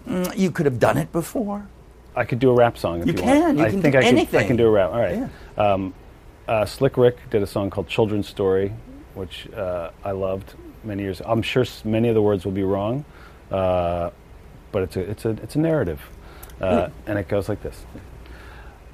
Mm, 0.09 0.37
you 0.37 0.51
could 0.51 0.67
have 0.67 0.79
done 0.81 0.99
it 0.99 1.13
before. 1.13 1.67
I 2.17 2.25
could 2.25 2.39
do 2.41 2.51
a 2.51 2.55
rap 2.55 2.77
song 2.77 3.01
if 3.01 3.07
You 3.07 3.13
you, 3.13 3.19
can, 3.19 3.41
want. 3.41 3.59
you 3.59 3.65
I 3.65 3.71
can 3.71 3.81
think 3.81 3.93
do 3.95 3.99
I 3.99 4.03
can, 4.03 4.37
I 4.37 4.45
can 4.47 4.57
do 4.57 4.67
a 4.67 4.71
rap. 4.71 4.91
All 4.93 5.01
right. 5.01 5.29
Um, 5.57 5.95
uh, 6.49 6.67
Slick 6.67 6.97
Rick 6.97 7.17
did 7.31 7.43
a 7.43 7.47
song 7.47 7.71
called 7.71 7.89
"Children's 7.89 8.29
Story," 8.29 8.73
which 9.15 9.49
uh, 9.57 9.91
I 10.05 10.11
loved 10.11 10.55
many 10.85 11.05
years. 11.05 11.23
I'm 11.25 11.41
sure 11.41 11.65
many 11.85 12.09
of 12.09 12.15
the 12.15 12.21
words 12.23 12.45
will 12.45 12.53
be 12.53 12.65
wrong, 12.65 13.05
uh, 13.51 14.11
but 14.73 14.83
it's 14.83 14.97
a 14.97 15.01
it's 15.11 15.25
a 15.25 15.31
it's 15.31 15.55
a 15.55 15.59
narrative, 15.61 16.01
uh, 16.61 16.89
and 17.07 17.19
it 17.19 17.29
goes 17.29 17.49
like 17.49 17.63
this. 17.63 17.87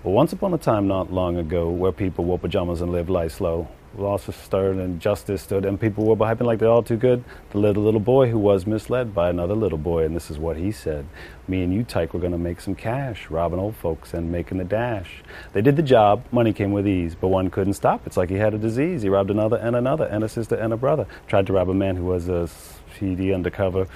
Well, 0.04 0.14
once 0.14 0.33
upon 0.33 0.54
a 0.54 0.59
time, 0.59 0.87
not 0.87 1.12
long 1.12 1.37
ago, 1.38 1.70
where 1.70 1.90
people 1.90 2.24
wore 2.24 2.38
pajamas 2.38 2.80
and 2.83 2.92
lived 2.92 3.09
life 3.11 3.33
slow, 3.33 3.66
loss 3.98 4.26
was 4.26 4.37
stirred 4.37 4.76
and 4.76 5.00
justice 5.00 5.42
stood, 5.42 5.64
and 5.64 5.80
people 5.80 6.04
were 6.04 6.16
behaving 6.16 6.46
like 6.46 6.58
they're 6.58 6.68
all 6.68 6.82
too 6.82 6.96
good. 6.96 7.24
The 7.50 7.58
little 7.58 7.82
little 7.82 8.00
boy 8.00 8.30
who 8.30 8.38
was 8.38 8.66
misled 8.66 9.14
by 9.14 9.30
another 9.30 9.54
little 9.54 9.78
boy, 9.78 10.04
and 10.04 10.14
this 10.14 10.30
is 10.30 10.38
what 10.38 10.56
he 10.56 10.72
said: 10.72 11.06
"Me 11.46 11.62
and 11.62 11.72
you, 11.72 11.84
Tyke, 11.84 12.14
we're 12.14 12.20
gonna 12.20 12.38
make 12.38 12.61
some 12.61 12.74
cash, 12.74 13.30
robbing 13.30 13.58
old 13.58 13.76
folks 13.76 14.14
and 14.14 14.30
making 14.32 14.58
the 14.58 14.64
dash." 14.64 15.22
They 15.52 15.62
did 15.62 15.76
the 15.76 15.82
job, 15.82 16.24
money 16.30 16.52
came 16.52 16.72
with 16.72 16.87
ease, 16.87 17.14
but 17.14 17.28
one 17.28 17.50
couldn't 17.50 17.74
stop. 17.74 18.06
It's 18.06 18.16
like 18.16 18.30
he 18.30 18.37
had 18.37 18.54
a 18.54 18.58
disease. 18.58 19.02
He 19.02 19.08
robbed 19.08 19.30
another 19.30 19.56
and 19.56 19.76
another, 19.76 20.04
and 20.04 20.24
a 20.24 20.28
sister 20.28 20.54
and 20.54 20.72
a 20.72 20.76
brother. 20.76 21.06
Tried 21.26 21.46
to 21.48 21.52
rob 21.52 21.68
a 21.68 21.74
man 21.74 21.96
who 21.96 22.04
was 22.04 22.28
a 22.28 22.48
CD 22.98 23.32
undercover. 23.32 23.87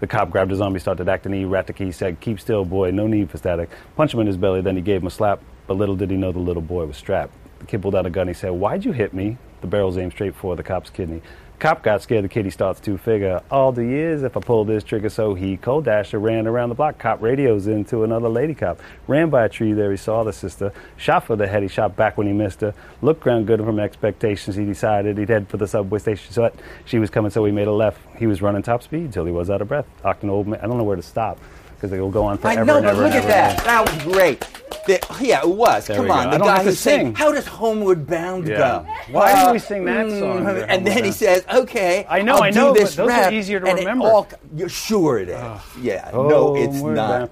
The 0.00 0.06
cop 0.06 0.30
grabbed 0.30 0.50
his 0.50 0.62
arm, 0.62 0.72
he 0.72 0.78
started 0.78 1.10
acting. 1.10 1.34
He 1.34 1.92
said, 1.92 2.20
Keep 2.20 2.40
still, 2.40 2.64
boy, 2.64 2.90
no 2.90 3.06
need 3.06 3.30
for 3.30 3.36
static. 3.36 3.68
Punched 3.96 4.14
him 4.14 4.20
in 4.20 4.26
his 4.26 4.38
belly, 4.38 4.62
then 4.62 4.74
he 4.74 4.82
gave 4.82 5.02
him 5.02 5.06
a 5.06 5.10
slap. 5.10 5.42
But 5.66 5.76
little 5.76 5.94
did 5.94 6.10
he 6.10 6.16
know 6.16 6.32
the 6.32 6.38
little 6.38 6.62
boy 6.62 6.86
was 6.86 6.96
strapped. 6.96 7.34
The 7.58 7.66
kid 7.66 7.82
pulled 7.82 7.94
out 7.94 8.06
a 8.06 8.10
gun, 8.10 8.26
he 8.26 8.32
said, 8.32 8.50
Why'd 8.50 8.86
you 8.86 8.92
hit 8.92 9.12
me? 9.12 9.36
The 9.60 9.66
barrel's 9.66 9.98
aimed 9.98 10.12
straight 10.12 10.34
for 10.34 10.56
the 10.56 10.62
cop's 10.62 10.90
kidney. 10.90 11.22
Cop 11.58 11.82
got 11.82 12.00
scared, 12.00 12.24
the 12.24 12.28
kid 12.30 12.46
he 12.46 12.50
starts 12.50 12.80
to 12.80 12.96
figure. 12.96 13.42
All 13.50 13.70
the 13.70 13.84
years 13.84 14.22
if 14.22 14.34
I 14.34 14.40
pull 14.40 14.64
this 14.64 14.82
trigger, 14.82 15.10
so 15.10 15.34
he 15.34 15.58
cold 15.58 15.84
dashed 15.84 16.14
and 16.14 16.24
ran 16.24 16.46
around 16.46 16.70
the 16.70 16.74
block. 16.74 16.98
Cop 16.98 17.20
radios 17.20 17.66
into 17.66 18.02
another 18.02 18.30
lady 18.30 18.54
cop. 18.54 18.80
Ran 19.06 19.28
by 19.28 19.44
a 19.44 19.48
tree, 19.50 19.74
there 19.74 19.90
he 19.90 19.98
saw 19.98 20.24
the 20.24 20.32
sister. 20.32 20.72
Shot 20.96 21.26
for 21.26 21.36
the 21.36 21.46
head, 21.46 21.62
he 21.62 21.68
shot 21.68 21.96
back 21.96 22.16
when 22.16 22.26
he 22.26 22.32
missed 22.32 22.62
her. 22.62 22.72
Looked 23.02 23.20
ground 23.20 23.46
good 23.46 23.60
from 23.60 23.78
expectations, 23.78 24.56
he 24.56 24.64
decided 24.64 25.18
he'd 25.18 25.28
head 25.28 25.50
for 25.50 25.58
the 25.58 25.68
subway 25.68 25.98
station. 25.98 26.32
So 26.32 26.50
she 26.86 26.98
was 26.98 27.10
coming, 27.10 27.30
so 27.30 27.44
he 27.44 27.52
made 27.52 27.68
a 27.68 27.72
left. 27.72 28.00
He 28.16 28.26
was 28.26 28.40
running 28.40 28.62
top 28.62 28.82
speed 28.82 29.12
till 29.12 29.26
he 29.26 29.32
was 29.32 29.50
out 29.50 29.60
of 29.60 29.68
breath. 29.68 29.84
An 30.02 30.30
old 30.30 30.48
man. 30.48 30.60
I 30.62 30.66
don't 30.66 30.78
know 30.78 30.84
where 30.84 30.96
to 30.96 31.02
stop 31.02 31.38
because 31.74 31.90
they 31.90 32.00
will 32.00 32.10
go 32.10 32.24
on 32.24 32.38
forever. 32.38 32.60
I 32.60 32.64
know, 32.64 32.76
and 32.78 32.86
but 32.86 32.96
look 32.96 33.12
at 33.12 33.26
that. 33.28 33.64
That 33.64 33.86
was 33.86 34.02
great. 34.02 34.46
The- 34.86 35.00
yeah, 35.20 35.40
it 35.42 35.48
was. 35.48 35.86
There 35.86 35.96
Come 35.96 36.04
we 36.06 36.08
go. 36.10 36.14
on, 36.16 36.30
the 36.30 36.38
guy 36.38 36.58
who 36.62 36.70
who's 36.70 37.18
"How 37.18 37.32
does 37.32 37.46
Homeward 37.46 38.06
Bound 38.06 38.46
Yeah. 38.48 38.56
go?" 38.56 38.86
Why 39.12 39.32
Uh, 39.32 39.46
did 39.46 39.52
we 39.52 39.58
sing 39.58 39.84
that 39.84 40.08
song? 40.10 40.44
mm, 40.44 40.64
And 40.68 40.86
then 40.86 41.04
he 41.04 41.12
says, 41.12 41.44
"Okay, 41.52 42.06
I 42.08 42.22
know, 42.22 42.36
I'll 42.36 42.42
I 42.44 42.50
know, 42.50 42.72
this 42.72 42.96
but 42.96 43.06
those 43.06 43.12
are 43.26 43.32
easier 43.32 43.60
to 43.60 43.66
and 43.68 43.78
remember. 43.78 44.06
all- 44.06 44.28
you're 44.54 44.68
sure 44.68 45.18
it 45.18 45.28
is. 45.28 45.40
yeah, 45.82 46.10
no, 46.12 46.56
it's 46.56 46.80
not. 46.80 47.30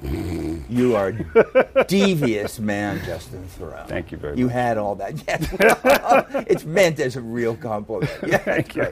You 0.69 0.95
are 0.97 1.13
devious 1.89 2.59
man, 2.59 3.01
Justin 3.05 3.45
Theroux. 3.59 3.87
Thank 3.89 4.13
you 4.13 4.19
very 4.19 4.37
You 4.37 4.47
much. 4.47 4.55
You 4.55 4.61
had 4.61 4.79
all 4.79 4.95
that. 4.97 5.15
Yes, 5.27 5.49
it's 6.49 6.65
meant 6.65 7.01
as 7.01 7.17
a 7.17 7.21
real 7.21 7.55
compliment. 7.57 8.11
Yeah, 8.27 8.39
Thank 8.39 8.77
you. 8.77 8.83
great. 8.83 8.87